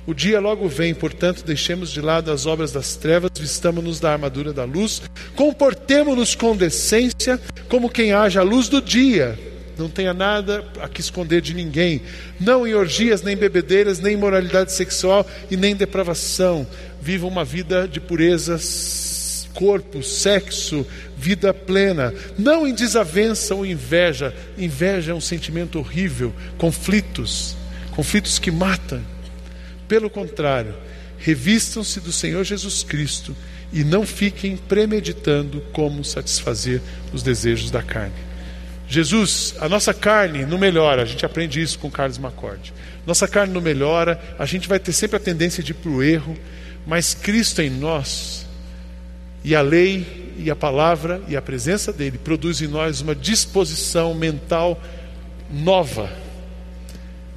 O 0.06 0.14
dia 0.14 0.40
logo 0.40 0.68
vem, 0.68 0.94
portanto, 0.94 1.44
deixemos 1.44 1.90
de 1.92 2.00
lado 2.00 2.32
as 2.32 2.46
obras 2.46 2.72
das 2.72 2.96
trevas, 2.96 3.32
vistamos-nos 3.40 4.00
da 4.00 4.12
armadura 4.12 4.54
da 4.54 4.66
luz, 4.66 5.02
comportemo-nos 5.36 6.36
com 6.36 6.56
decência, 6.56 7.42
como 7.68 7.90
quem 7.90 8.14
age 8.14 8.38
à 8.38 8.44
luz 8.44 8.70
do 8.70 8.80
dia 8.80 9.36
não 9.82 9.90
tenha 9.90 10.14
nada 10.14 10.64
a 10.80 10.88
que 10.88 11.02
esconder 11.02 11.42
de 11.42 11.56
ninguém, 11.56 12.02
não 12.40 12.68
em 12.68 12.76
orgias, 12.76 13.24
nem 13.24 13.36
bebedeiras, 13.36 14.00
nem 14.00 14.14
imoralidade 14.14 14.72
sexual 14.72 15.26
e 15.50 15.58
nem 15.58 15.76
depravação. 15.76 16.68
Viva 17.02 17.26
uma 17.26 17.44
vida 17.44 17.88
de 17.88 18.00
pureza, 18.00 18.60
corpo, 19.54 20.02
sexo, 20.02 20.86
vida 21.18 21.54
plena, 21.54 22.14
não 22.38 22.68
em 22.68 22.74
desavença 22.74 23.54
ou 23.56 23.66
inveja. 23.66 24.34
Inveja 24.58 25.12
é 25.12 25.16
um 25.16 25.22
sentimento 25.22 25.80
horrível, 25.80 26.34
conflitos, 26.58 27.56
conflitos 27.92 28.40
que 28.40 28.52
matam. 28.52 29.02
Pelo 29.88 30.10
contrário, 30.10 30.74
revistam-se 31.18 32.00
do 32.00 32.12
Senhor 32.12 32.44
Jesus 32.44 32.84
Cristo 32.84 33.36
e 33.74 33.84
não 33.84 34.06
fiquem 34.06 34.58
premeditando 34.58 35.62
como 35.72 36.04
satisfazer 36.04 36.82
os 37.14 37.24
desejos 37.24 37.72
da 37.72 37.82
carne. 37.82 38.32
Jesus, 38.88 39.56
a 39.60 39.70
nossa 39.70 39.94
carne 39.94 40.46
não 40.46 40.58
melhora, 40.58 41.04
a 41.04 41.06
gente 41.06 41.26
aprende 41.26 41.62
isso 41.62 41.80
com 41.80 41.90
Carlos 41.90 42.18
Macorde. 42.18 42.74
Nossa 43.06 43.26
carne 43.26 43.54
não 43.54 43.62
melhora, 43.62 44.22
a 44.38 44.46
gente 44.46 44.68
vai 44.68 44.80
ter 44.80 44.92
sempre 44.92 45.16
a 45.16 45.20
tendência 45.20 45.64
de 45.64 45.72
ir 45.72 45.76
para 45.76 45.92
o 45.92 46.04
erro, 46.04 46.38
mas 46.86 47.14
Cristo 47.14 47.62
em 47.62 47.70
nós, 47.70 48.46
e 49.44 49.56
a 49.56 49.62
lei, 49.62 50.34
e 50.38 50.50
a 50.50 50.56
palavra, 50.56 51.22
e 51.28 51.36
a 51.36 51.42
presença 51.42 51.92
dele 51.92 52.18
produz 52.18 52.62
em 52.62 52.68
nós 52.68 53.02
uma 53.02 53.16
disposição 53.16 54.14
mental 54.14 54.82
nova, 55.50 56.10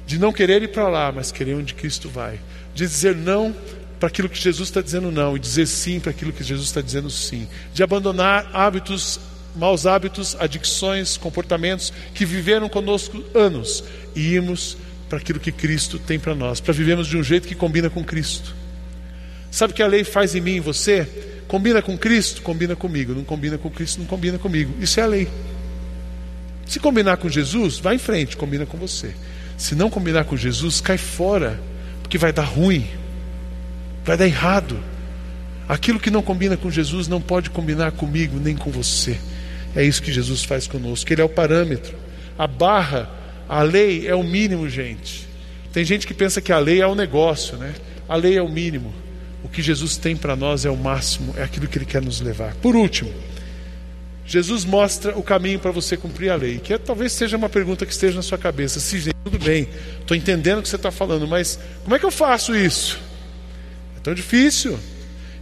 de 0.05 0.17
não 0.19 0.31
querer 0.31 0.63
ir 0.63 0.69
para 0.69 0.87
lá, 0.87 1.11
mas 1.11 1.31
querer 1.31 1.55
onde 1.55 1.73
Cristo 1.73 2.09
vai, 2.09 2.39
de 2.73 2.85
dizer 2.85 3.15
não 3.15 3.55
para 3.99 4.07
aquilo 4.07 4.29
que 4.29 4.39
Jesus 4.39 4.69
está 4.69 4.81
dizendo 4.81 5.11
não, 5.11 5.35
e 5.35 5.39
dizer 5.39 5.65
sim 5.65 5.99
para 5.99 6.11
aquilo 6.11 6.31
que 6.31 6.43
Jesus 6.43 6.67
está 6.67 6.81
dizendo 6.81 7.09
sim, 7.09 7.47
de 7.73 7.81
abandonar 7.81 8.49
hábitos 8.53 9.19
maus 9.55 9.85
hábitos, 9.85 10.35
adicções, 10.39 11.17
comportamentos 11.17 11.93
que 12.13 12.25
viveram 12.25 12.67
conosco 12.67 13.23
anos 13.33 13.83
e 14.15 14.33
irmos 14.33 14.77
para 15.07 15.17
aquilo 15.17 15.39
que 15.39 15.51
Cristo 15.51 15.97
tem 15.97 16.19
para 16.19 16.35
nós, 16.35 16.59
para 16.59 16.73
vivermos 16.73 17.07
de 17.07 17.17
um 17.17 17.23
jeito 17.23 17.47
que 17.47 17.55
combina 17.55 17.89
com 17.89 18.03
Cristo. 18.03 18.53
Sabe 19.49 19.71
o 19.71 19.75
que 19.75 19.83
a 19.83 19.87
lei 19.87 20.03
faz 20.03 20.35
em 20.35 20.41
mim 20.41 20.51
e 20.51 20.57
em 20.57 20.59
você? 20.61 21.07
Combina 21.47 21.81
com 21.81 21.97
Cristo? 21.97 22.41
Combina 22.41 22.75
comigo. 22.75 23.13
Não 23.13 23.23
combina 23.23 23.57
com 23.57 23.69
Cristo? 23.69 23.99
Não 23.99 24.07
combina 24.07 24.37
comigo. 24.37 24.73
Isso 24.81 24.99
é 24.99 25.03
a 25.03 25.07
lei. 25.07 25.27
Se 26.65 26.79
combinar 26.79 27.17
com 27.17 27.29
Jesus, 27.29 27.77
vai 27.77 27.95
em 27.95 27.99
frente, 27.99 28.35
combina 28.35 28.65
com 28.65 28.77
você. 28.77 29.13
Se 29.57 29.75
não 29.75 29.89
combinar 29.89 30.25
com 30.25 30.35
Jesus, 30.35 30.81
cai 30.81 30.97
fora, 30.97 31.59
porque 32.01 32.17
vai 32.17 32.33
dar 32.33 32.43
ruim, 32.43 32.87
vai 34.03 34.17
dar 34.17 34.25
errado. 34.25 34.79
Aquilo 35.69 35.99
que 35.99 36.11
não 36.11 36.21
combina 36.21 36.57
com 36.57 36.69
Jesus 36.69 37.07
não 37.07 37.21
pode 37.21 37.49
combinar 37.49 37.91
comigo 37.91 38.39
nem 38.39 38.55
com 38.55 38.71
você. 38.71 39.17
É 39.75 39.83
isso 39.83 40.01
que 40.01 40.11
Jesus 40.11 40.43
faz 40.43 40.67
conosco. 40.67 41.11
Ele 41.11 41.21
é 41.21 41.25
o 41.25 41.29
parâmetro. 41.29 41.95
A 42.37 42.47
barra, 42.47 43.09
a 43.47 43.61
lei 43.61 44.07
é 44.07 44.15
o 44.15 44.23
mínimo, 44.23 44.67
gente. 44.69 45.27
Tem 45.71 45.83
gente 45.83 46.07
que 46.07 46.13
pensa 46.13 46.41
que 46.41 46.51
a 46.51 46.59
lei 46.59 46.81
é 46.81 46.87
o 46.87 46.95
negócio, 46.95 47.57
né? 47.57 47.73
A 48.07 48.15
lei 48.15 48.37
é 48.37 48.41
o 48.41 48.49
mínimo. 48.49 48.93
O 49.45 49.47
que 49.47 49.61
Jesus 49.61 49.95
tem 49.95 50.15
para 50.17 50.35
nós 50.35 50.65
é 50.65 50.71
o 50.71 50.75
máximo, 50.75 51.35
é 51.37 51.43
aquilo 51.43 51.67
que 51.67 51.77
Ele 51.77 51.85
quer 51.85 52.01
nos 52.01 52.19
levar. 52.19 52.55
Por 52.55 52.75
último, 52.75 53.13
Jesus 54.25 54.65
mostra 54.65 55.15
o 55.15 55.21
caminho 55.21 55.59
para 55.59 55.69
você 55.69 55.95
cumprir 55.95 56.31
a 56.31 56.35
lei, 56.35 56.57
que 56.57 56.73
é, 56.73 56.79
talvez 56.79 57.11
seja 57.11 57.37
uma 57.37 57.47
pergunta 57.47 57.85
que 57.85 57.91
esteja 57.91 58.15
na 58.15 58.23
sua 58.23 58.39
cabeça. 58.39 58.79
Sim, 58.79 59.11
tudo 59.23 59.37
bem, 59.37 59.67
estou 60.01 60.17
entendendo 60.17 60.59
o 60.59 60.61
que 60.63 60.67
você 60.67 60.77
está 60.77 60.89
falando, 60.89 61.27
mas 61.27 61.59
como 61.83 61.95
é 61.95 61.99
que 61.99 62.05
eu 62.05 62.09
faço 62.09 62.55
isso? 62.55 62.99
É 63.95 63.99
tão 63.99 64.15
difícil. 64.15 64.79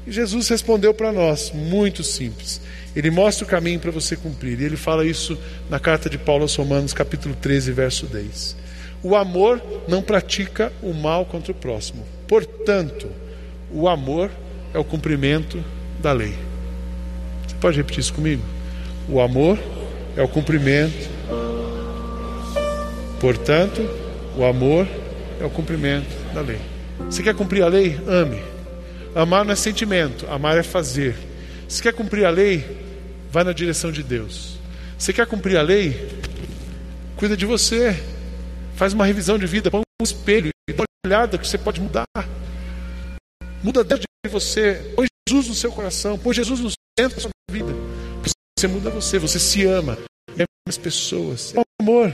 E 0.06 0.12
Jesus 0.12 0.50
respondeu 0.50 0.94
para 0.94 1.14
nós, 1.14 1.54
muito 1.54 2.04
simples. 2.04 2.60
Ele 2.94 3.10
mostra 3.10 3.46
o 3.46 3.48
caminho 3.48 3.80
para 3.80 3.90
você 3.90 4.18
cumprir. 4.18 4.60
E 4.60 4.66
ele 4.66 4.76
fala 4.76 5.06
isso 5.06 5.40
na 5.70 5.80
carta 5.80 6.10
de 6.10 6.18
Paulo 6.18 6.42
aos 6.42 6.56
Romanos, 6.56 6.92
capítulo 6.92 7.36
13, 7.36 7.72
verso 7.72 8.06
10. 8.06 8.58
O 9.02 9.16
amor 9.16 9.64
não 9.88 10.02
pratica 10.02 10.74
o 10.82 10.94
mal 10.94 11.26
contra 11.26 11.54
o 11.54 11.56
próximo. 11.56 12.06
Portanto, 12.28 13.23
o 13.74 13.90
amor 13.90 14.30
é 14.74 14.78
o 14.78 14.84
cumprimento 14.84 15.64
da 16.00 16.12
lei. 16.12 16.36
Você 17.48 17.56
pode 17.56 17.78
repetir 17.78 18.00
isso 18.00 18.14
comigo? 18.14 18.44
O 19.10 19.20
amor 19.20 19.58
é 20.16 20.22
o 20.22 20.28
cumprimento. 20.28 21.10
Portanto, 23.20 23.82
o 24.38 24.44
amor 24.44 24.88
é 25.42 25.46
o 25.46 25.50
cumprimento 25.50 26.08
da 26.34 26.42
lei. 26.42 26.60
Você 27.00 27.24
quer 27.24 27.34
cumprir 27.34 27.64
a 27.64 27.68
lei? 27.68 28.00
Ame. 28.08 28.42
Amar 29.16 29.44
não 29.46 29.54
é 29.54 29.56
sentimento, 29.56 30.28
amar 30.30 30.58
é 30.58 30.64
fazer. 30.64 31.16
Se 31.68 31.82
quer 31.82 31.94
cumprir 31.94 32.26
a 32.26 32.30
lei, 32.30 32.66
vai 33.32 33.44
na 33.44 33.54
direção 33.54 33.92
de 33.92 34.04
Deus. 34.04 34.58
Você 34.98 35.12
quer 35.12 35.26
cumprir 35.26 35.58
a 35.58 35.62
lei? 35.62 36.10
Cuida 37.16 37.36
de 37.36 37.46
você. 37.46 37.98
Faz 38.76 38.94
uma 38.94 39.06
revisão 39.06 39.38
de 39.38 39.46
vida, 39.46 39.70
põe 39.70 39.82
um 40.02 40.04
espelho 40.04 40.50
e 40.68 40.74
dá 40.74 40.84
uma 40.84 41.08
olhada 41.08 41.38
que 41.38 41.48
você 41.48 41.58
pode 41.58 41.80
mudar. 41.80 42.06
Muda 43.64 43.84
dentro 43.84 44.04
de 44.26 44.32
você. 44.32 44.94
Põe 44.96 45.08
Jesus 45.28 45.48
no 45.48 45.56
seu 45.56 45.72
coração, 45.72 46.20
põe 46.20 46.34
Jesus 46.34 46.60
no 46.60 46.70
centro 47.00 47.16
da 47.16 47.22
sua 47.22 47.32
vida. 47.50 47.74
Você 48.60 48.68
muda 48.68 48.90
você, 48.90 49.18
você 49.18 49.40
se 49.40 49.66
ama, 49.66 49.98
ama 50.30 50.48
as 50.68 50.78
pessoas. 50.78 51.54
É 51.56 51.60
o 51.60 51.64
amor, 51.82 52.14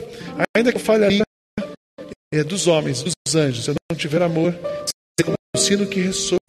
ainda 0.56 0.72
que 0.72 0.78
eu 0.78 0.82
fale 0.82 1.24
é 2.32 2.44
dos 2.44 2.68
homens, 2.68 3.02
dos 3.02 3.36
anjos, 3.36 3.66
se 3.66 3.72
eu 3.72 3.76
não 3.92 3.98
tiver 3.98 4.22
amor, 4.22 4.54
será 4.54 5.26
como 5.26 5.36
um 5.56 5.60
sino 5.60 5.88
que 5.88 6.00
ressoa, 6.00 6.40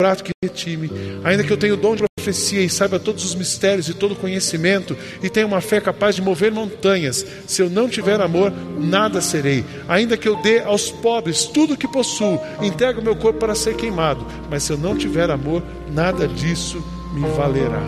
prato 0.00 0.22
que 0.22 0.30
retime. 0.40 0.88
Ainda 1.24 1.42
que 1.42 1.52
eu 1.52 1.56
tenha 1.56 1.74
o 1.74 1.76
dom 1.76 1.96
de 1.96 2.04
profecia 2.16 2.62
e 2.62 2.70
saiba 2.70 3.00
todos 3.00 3.24
os 3.24 3.34
mistérios 3.34 3.88
e 3.88 3.94
todo 3.94 4.14
conhecimento 4.14 4.96
e 5.20 5.28
tenha 5.28 5.44
uma 5.44 5.60
fé 5.60 5.80
capaz 5.80 6.14
de 6.14 6.22
mover 6.22 6.52
montanhas, 6.52 7.26
se 7.48 7.60
eu 7.62 7.68
não 7.68 7.88
tiver 7.88 8.20
amor, 8.20 8.52
nada 8.78 9.20
serei. 9.20 9.64
Ainda 9.88 10.16
que 10.16 10.28
eu 10.28 10.40
dê 10.40 10.60
aos 10.60 10.88
pobres 10.88 11.46
tudo 11.46 11.74
o 11.74 11.76
que 11.76 11.88
possuo, 11.88 12.40
entregue 12.62 13.00
o 13.00 13.02
meu 13.02 13.16
corpo 13.16 13.40
para 13.40 13.56
ser 13.56 13.74
queimado, 13.74 14.24
mas 14.48 14.62
se 14.62 14.72
eu 14.72 14.78
não 14.78 14.96
tiver 14.96 15.32
amor, 15.32 15.64
nada 15.92 16.28
disso 16.28 16.80
me 17.12 17.28
valerá. 17.30 17.82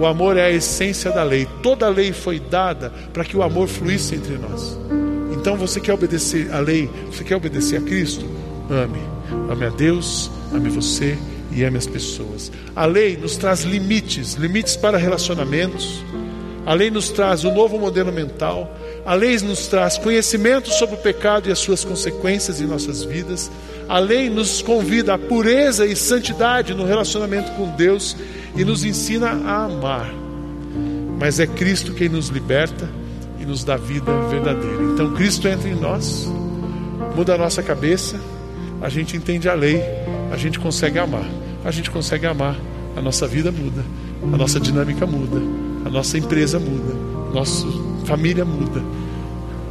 O 0.00 0.06
amor 0.06 0.38
é 0.38 0.46
a 0.46 0.50
essência 0.50 1.10
da 1.10 1.22
lei. 1.22 1.46
Toda 1.62 1.84
a 1.84 1.90
lei 1.90 2.10
foi 2.14 2.40
dada 2.40 2.90
para 3.12 3.22
que 3.22 3.36
o 3.36 3.42
amor 3.42 3.68
fluísse 3.68 4.14
entre 4.14 4.38
nós. 4.38 4.78
Então 5.30 5.58
você 5.58 5.78
quer 5.78 5.92
obedecer 5.92 6.50
à 6.54 6.58
lei, 6.58 6.88
você 7.12 7.22
quer 7.22 7.36
obedecer 7.36 7.76
a 7.76 7.82
Cristo? 7.82 8.24
Ame. 8.70 9.00
Ame 9.50 9.66
a 9.66 9.68
Deus, 9.68 10.30
ame 10.50 10.70
você 10.70 11.18
e 11.54 11.64
ame 11.64 11.78
as 11.78 11.86
pessoas. 11.86 12.50
A 12.74 12.84
lei 12.84 13.16
nos 13.16 13.36
traz 13.36 13.62
limites, 13.62 14.34
limites 14.34 14.76
para 14.76 14.98
relacionamentos. 14.98 16.04
A 16.66 16.74
lei 16.74 16.90
nos 16.90 17.10
traz 17.10 17.44
um 17.44 17.54
novo 17.54 17.78
modelo 17.78 18.12
mental. 18.12 18.76
A 19.06 19.14
lei 19.14 19.38
nos 19.38 19.68
traz 19.68 19.96
conhecimento 19.96 20.70
sobre 20.70 20.96
o 20.96 20.98
pecado 20.98 21.48
e 21.48 21.52
as 21.52 21.58
suas 21.60 21.84
consequências 21.84 22.60
em 22.60 22.66
nossas 22.66 23.04
vidas. 23.04 23.50
A 23.88 23.98
lei 23.98 24.28
nos 24.28 24.62
convida 24.62 25.14
à 25.14 25.18
pureza 25.18 25.86
e 25.86 25.94
santidade 25.94 26.74
no 26.74 26.84
relacionamento 26.84 27.52
com 27.52 27.68
Deus 27.68 28.16
e 28.56 28.64
nos 28.64 28.84
ensina 28.84 29.28
a 29.28 29.66
amar. 29.66 30.12
Mas 31.20 31.38
é 31.38 31.46
Cristo 31.46 31.92
quem 31.92 32.08
nos 32.08 32.28
liberta 32.28 32.88
e 33.38 33.44
nos 33.44 33.62
dá 33.62 33.76
vida 33.76 34.10
verdadeira. 34.28 34.82
Então 34.94 35.14
Cristo 35.14 35.46
entra 35.46 35.68
em 35.68 35.74
nós, 35.74 36.26
muda 37.14 37.34
a 37.34 37.38
nossa 37.38 37.62
cabeça, 37.62 38.18
a 38.80 38.88
gente 38.88 39.16
entende 39.16 39.48
a 39.48 39.54
lei, 39.54 39.82
a 40.32 40.36
gente 40.36 40.58
consegue 40.58 40.98
amar 40.98 41.43
a 41.64 41.70
gente 41.70 41.90
consegue 41.90 42.26
amar, 42.26 42.56
a 42.96 43.00
nossa 43.00 43.26
vida 43.26 43.50
muda, 43.50 43.84
a 44.22 44.36
nossa 44.36 44.60
dinâmica 44.60 45.06
muda, 45.06 45.40
a 45.84 45.90
nossa 45.90 46.18
empresa 46.18 46.58
muda, 46.58 46.94
a 47.30 47.34
nossa 47.34 47.66
família 48.04 48.44
muda, 48.44 48.82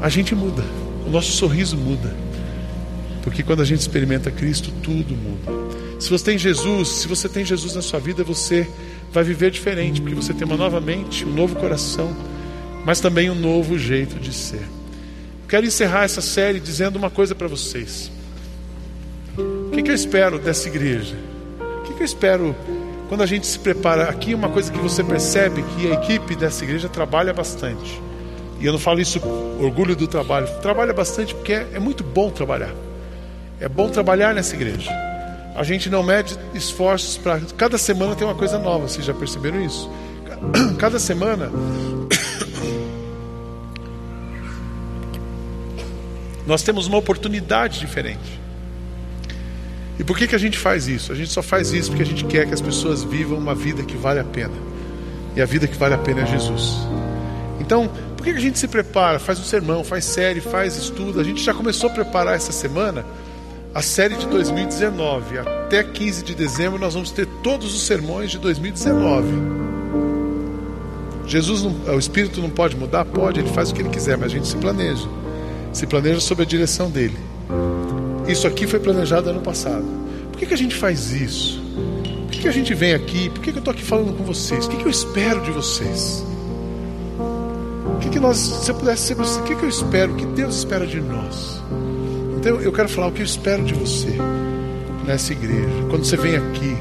a 0.01 0.09
gente 0.09 0.35
muda, 0.35 0.63
o 1.05 1.09
nosso 1.09 1.31
sorriso 1.31 1.77
muda. 1.77 2.13
Porque 3.21 3.41
quando 3.41 3.61
a 3.61 3.65
gente 3.65 3.79
experimenta 3.79 4.29
Cristo, 4.29 4.69
tudo 4.81 5.15
muda. 5.15 5.51
Se 5.99 6.09
você 6.09 6.25
tem 6.25 6.37
Jesus, 6.37 6.89
se 6.89 7.07
você 7.07 7.29
tem 7.29 7.45
Jesus 7.45 7.75
na 7.75 7.81
sua 7.81 7.99
vida, 7.99 8.23
você 8.23 8.67
vai 9.13 9.23
viver 9.23 9.49
diferente, 9.51 10.01
porque 10.01 10.15
você 10.15 10.33
tem 10.33 10.45
uma 10.45 10.57
nova 10.57 10.81
mente, 10.81 11.23
um 11.23 11.33
novo 11.33 11.55
coração, 11.55 12.13
mas 12.85 12.99
também 12.99 13.29
um 13.29 13.35
novo 13.35 13.77
jeito 13.79 14.19
de 14.19 14.33
ser. 14.33 14.67
Quero 15.47 15.65
encerrar 15.65 16.03
essa 16.03 16.19
série 16.19 16.59
dizendo 16.59 16.97
uma 16.97 17.09
coisa 17.09 17.33
para 17.33 17.47
vocês. 17.47 18.11
O 19.37 19.71
que, 19.71 19.83
que 19.83 19.91
eu 19.91 19.95
espero 19.95 20.37
dessa 20.37 20.67
igreja? 20.67 21.15
Que, 21.93 21.97
que 21.97 22.03
eu 22.03 22.05
espero 22.05 22.55
quando 23.07 23.21
a 23.21 23.25
gente 23.25 23.45
se 23.47 23.57
prepara? 23.59 24.09
Aqui, 24.09 24.33
uma 24.33 24.49
coisa 24.49 24.71
que 24.71 24.79
você 24.79 25.03
percebe 25.03 25.63
que 25.63 25.91
a 25.91 25.93
equipe 25.93 26.35
dessa 26.35 26.63
igreja 26.63 26.89
trabalha 26.89 27.33
bastante. 27.33 28.01
E 28.59 28.65
eu 28.65 28.71
não 28.71 28.79
falo 28.79 28.99
isso 28.99 29.21
orgulho 29.59 29.95
do 29.95 30.07
trabalho, 30.07 30.47
trabalha 30.61 30.93
bastante 30.93 31.35
porque 31.35 31.53
é, 31.53 31.67
é 31.73 31.79
muito 31.79 32.03
bom 32.03 32.29
trabalhar. 32.29 32.73
É 33.59 33.69
bom 33.69 33.89
trabalhar 33.89 34.33
nessa 34.33 34.55
igreja. 34.55 34.91
A 35.55 35.63
gente 35.63 35.89
não 35.89 36.01
mede 36.01 36.37
esforços 36.53 37.17
para. 37.17 37.39
Cada 37.57 37.77
semana 37.77 38.15
tem 38.15 38.25
uma 38.25 38.35
coisa 38.35 38.57
nova, 38.57 38.87
vocês 38.87 39.05
já 39.05 39.13
perceberam 39.13 39.61
isso? 39.63 39.89
Cada 40.79 40.97
semana. 40.99 41.51
Nós 46.45 46.61
temos 46.61 46.87
uma 46.87 46.97
oportunidade 46.97 47.79
diferente. 47.79 48.42
E 49.99 50.03
por 50.03 50.17
que, 50.17 50.27
que 50.27 50.35
a 50.35 50.39
gente 50.39 50.57
faz 50.57 50.87
isso? 50.87 51.11
A 51.11 51.15
gente 51.15 51.29
só 51.31 51.41
faz 51.41 51.71
isso 51.71 51.89
porque 51.89 52.03
a 52.03 52.05
gente 52.05 52.25
quer 52.25 52.47
que 52.47 52.53
as 52.53 52.61
pessoas 52.61 53.03
vivam 53.03 53.37
uma 53.37 53.53
vida 53.53 53.83
que 53.83 53.95
vale 53.95 54.19
a 54.19 54.23
pena. 54.23 54.53
E 55.35 55.41
a 55.41 55.45
vida 55.45 55.67
que 55.67 55.77
vale 55.77 55.93
a 55.93 55.97
pena 55.97 56.21
é 56.21 56.25
Jesus. 56.25 56.77
Então, 57.59 57.89
por 58.17 58.23
que, 58.23 58.31
que 58.31 58.37
a 58.37 58.41
gente 58.41 58.57
se 58.57 58.67
prepara? 58.67 59.19
Faz 59.19 59.39
um 59.39 59.43
sermão, 59.43 59.83
faz 59.83 60.05
série, 60.05 60.41
faz 60.41 60.75
estudo. 60.75 61.19
A 61.19 61.23
gente 61.23 61.43
já 61.43 61.53
começou 61.53 61.89
a 61.89 61.93
preparar 61.93 62.35
essa 62.35 62.51
semana 62.51 63.05
a 63.73 63.81
série 63.81 64.15
de 64.15 64.27
2019. 64.27 65.39
Até 65.39 65.83
15 65.83 66.23
de 66.23 66.35
dezembro 66.35 66.79
nós 66.79 66.93
vamos 66.93 67.11
ter 67.11 67.27
todos 67.43 67.75
os 67.75 67.83
sermões 67.83 68.31
de 68.31 68.37
2019. 68.39 69.27
Jesus, 71.25 71.63
não, 71.63 71.95
o 71.95 71.99
Espírito 71.99 72.41
não 72.41 72.49
pode 72.49 72.75
mudar? 72.75 73.05
Pode, 73.05 73.39
ele 73.39 73.49
faz 73.49 73.71
o 73.71 73.73
que 73.73 73.81
ele 73.81 73.89
quiser, 73.89 74.17
mas 74.17 74.27
a 74.27 74.35
gente 74.35 74.47
se 74.47 74.57
planeja. 74.57 75.07
Se 75.71 75.87
planeja 75.87 76.19
sob 76.19 76.43
a 76.43 76.45
direção 76.45 76.89
dele. 76.89 77.17
Isso 78.27 78.47
aqui 78.47 78.65
foi 78.65 78.79
planejado 78.79 79.29
ano 79.29 79.41
passado. 79.41 79.85
Por 80.31 80.39
que, 80.39 80.45
que 80.45 80.53
a 80.53 80.57
gente 80.57 80.75
faz 80.75 81.11
isso? 81.11 81.61
Por 82.23 82.31
que, 82.31 82.39
que 82.41 82.47
a 82.47 82.51
gente 82.51 82.73
vem 82.73 82.93
aqui? 82.93 83.29
Por 83.29 83.41
que, 83.41 83.51
que 83.51 83.57
eu 83.57 83.59
estou 83.59 83.73
aqui 83.73 83.83
falando 83.83 84.15
com 84.17 84.23
vocês? 84.23 84.65
O 84.65 84.69
que, 84.69 84.77
que 84.77 84.85
eu 84.85 84.91
espero 84.91 85.41
de 85.41 85.51
vocês? 85.51 86.25
O 87.85 87.99
que, 87.99 88.09
que 88.09 88.19
nós, 88.19 88.37
se 88.37 88.71
eu 88.71 88.75
pudesse 88.75 89.03
ser 89.03 89.15
você, 89.15 89.39
o 89.39 89.43
que, 89.43 89.55
que 89.55 89.63
eu 89.63 89.69
espero? 89.69 90.13
O 90.13 90.15
que 90.15 90.25
Deus 90.25 90.57
espera 90.57 90.87
de 90.87 90.99
nós? 90.99 91.61
Então 92.37 92.59
eu 92.59 92.71
quero 92.71 92.89
falar 92.89 93.07
o 93.07 93.11
que 93.11 93.21
eu 93.21 93.25
espero 93.25 93.63
de 93.63 93.73
você 93.73 94.17
nessa 95.05 95.33
igreja. 95.33 95.69
Quando 95.89 96.05
você 96.05 96.17
vem 96.17 96.35
aqui, 96.35 96.77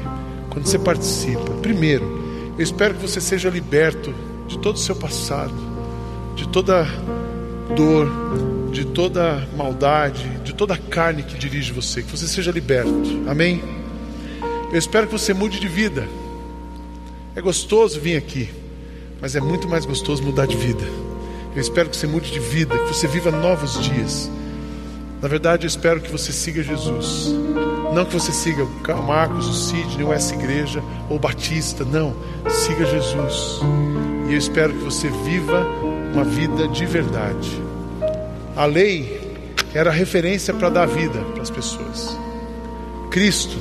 quando 0.49 0.65
você 0.65 0.79
participa. 0.79 1.51
Primeiro, 1.61 2.23
eu 2.57 2.63
espero 2.63 2.93
que 2.93 3.01
você 3.01 3.19
seja 3.19 3.49
liberto 3.49 4.13
de 4.47 4.59
todo 4.59 4.75
o 4.75 4.79
seu 4.79 4.95
passado, 4.95 5.53
de 6.35 6.47
toda 6.47 6.85
dor, 7.75 8.07
de 8.73 8.85
toda 8.85 9.47
maldade, 9.55 10.27
de 10.43 10.53
toda 10.53 10.75
carne 10.75 11.21
que 11.21 11.37
dirige 11.37 11.71
você, 11.71 12.01
que 12.01 12.09
você 12.09 12.27
seja 12.27 12.51
liberto. 12.51 13.23
Amém? 13.27 13.63
Eu 14.71 14.79
espero 14.79 15.05
que 15.05 15.13
você 15.13 15.33
mude 15.33 15.59
de 15.59 15.67
vida. 15.67 16.07
É 17.35 17.41
gostoso 17.41 17.99
vir 17.99 18.17
aqui, 18.17 18.49
mas 19.21 19.35
é 19.35 19.39
muito 19.39 19.69
mais 19.69 19.85
gostoso 19.85 20.23
mudar 20.23 20.47
de 20.47 20.57
vida. 20.57 20.83
Eu 21.55 21.61
espero 21.61 21.87
que 21.87 21.95
você 21.95 22.07
mude 22.07 22.31
de 22.31 22.39
vida, 22.39 22.75
que 22.75 22.87
você 22.87 23.07
viva 23.07 23.29
novos 23.29 23.79
dias. 23.79 24.29
Na 25.21 25.27
verdade, 25.27 25.65
eu 25.65 25.67
espero 25.67 26.01
que 26.01 26.11
você 26.11 26.31
siga 26.31 26.63
Jesus. 26.63 27.31
Não 27.93 28.05
que 28.05 28.13
você 28.13 28.31
siga 28.31 28.63
o 28.63 29.03
Marcos, 29.03 29.47
o 29.47 29.53
Sidney, 29.53 30.03
o 30.03 30.11
S 30.11 30.33
Igreja 30.33 30.83
ou 31.09 31.19
Batista. 31.19 31.85
Não. 31.85 32.15
Siga 32.49 32.85
Jesus. 32.85 33.61
E 34.27 34.33
eu 34.33 34.37
espero 34.37 34.73
que 34.73 34.83
você 34.83 35.09
viva 35.09 35.65
uma 36.11 36.23
vida 36.23 36.67
de 36.67 36.85
verdade. 36.85 37.61
A 38.55 38.65
lei 38.65 39.19
era 39.73 39.89
referência 39.89 40.53
para 40.53 40.69
dar 40.69 40.85
vida 40.85 41.19
para 41.33 41.41
as 41.41 41.49
pessoas. 41.49 42.15
Cristo 43.09 43.57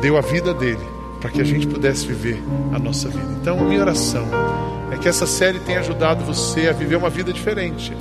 deu 0.00 0.16
a 0.16 0.22
vida 0.22 0.54
dele 0.54 0.80
para 1.20 1.30
que 1.30 1.40
a 1.40 1.44
gente 1.44 1.66
pudesse 1.66 2.06
viver 2.06 2.42
a 2.72 2.78
nossa 2.78 3.08
vida. 3.08 3.36
Então, 3.40 3.58
minha 3.64 3.80
oração 3.80 4.26
é 4.90 4.96
que 4.96 5.08
essa 5.08 5.26
série 5.26 5.60
tenha 5.60 5.80
ajudado 5.80 6.24
você 6.24 6.68
a 6.68 6.72
viver 6.72 6.96
uma 6.96 7.10
vida 7.10 7.32
diferente, 7.32 7.92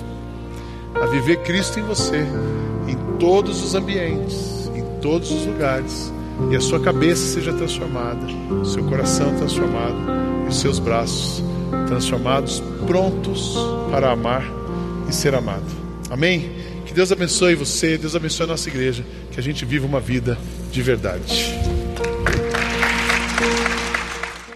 a 0.96 1.06
viver 1.06 1.38
Cristo 1.44 1.80
em 1.80 1.84
você, 1.84 2.26
em 2.88 3.18
todos 3.18 3.62
os 3.62 3.76
ambientes, 3.76 4.72
em 4.74 4.84
todos 5.02 5.32
os 5.32 5.46
lugares, 5.46 6.14
e 6.50 6.56
a 6.56 6.62
sua 6.62 6.80
cabeça 6.80 7.34
seja 7.34 7.52
transformada, 7.52 8.26
o 8.62 8.64
seu 8.64 8.84
coração 8.86 9.36
transformado 9.36 9.98
e 10.46 10.48
os 10.48 10.60
seus 10.62 10.80
braços 10.80 11.44
transformados, 11.88 12.64
prontos 12.88 13.58
para 13.92 14.12
amar 14.12 14.44
e 15.10 15.14
ser 15.14 15.36
amado. 15.36 15.89
Amém? 16.10 16.52
Que 16.86 16.94
Deus 16.94 17.12
abençoe 17.12 17.56
você, 17.56 17.98
Deus 17.98 18.16
abençoe 18.16 18.46
a 18.46 18.48
nossa 18.48 18.68
igreja, 18.68 19.06
que 19.32 19.40
a 19.40 19.44
gente 19.44 19.64
viva 19.64 19.86
uma 19.86 20.00
vida 20.00 20.38
de 20.72 20.82
verdade. 20.82 21.54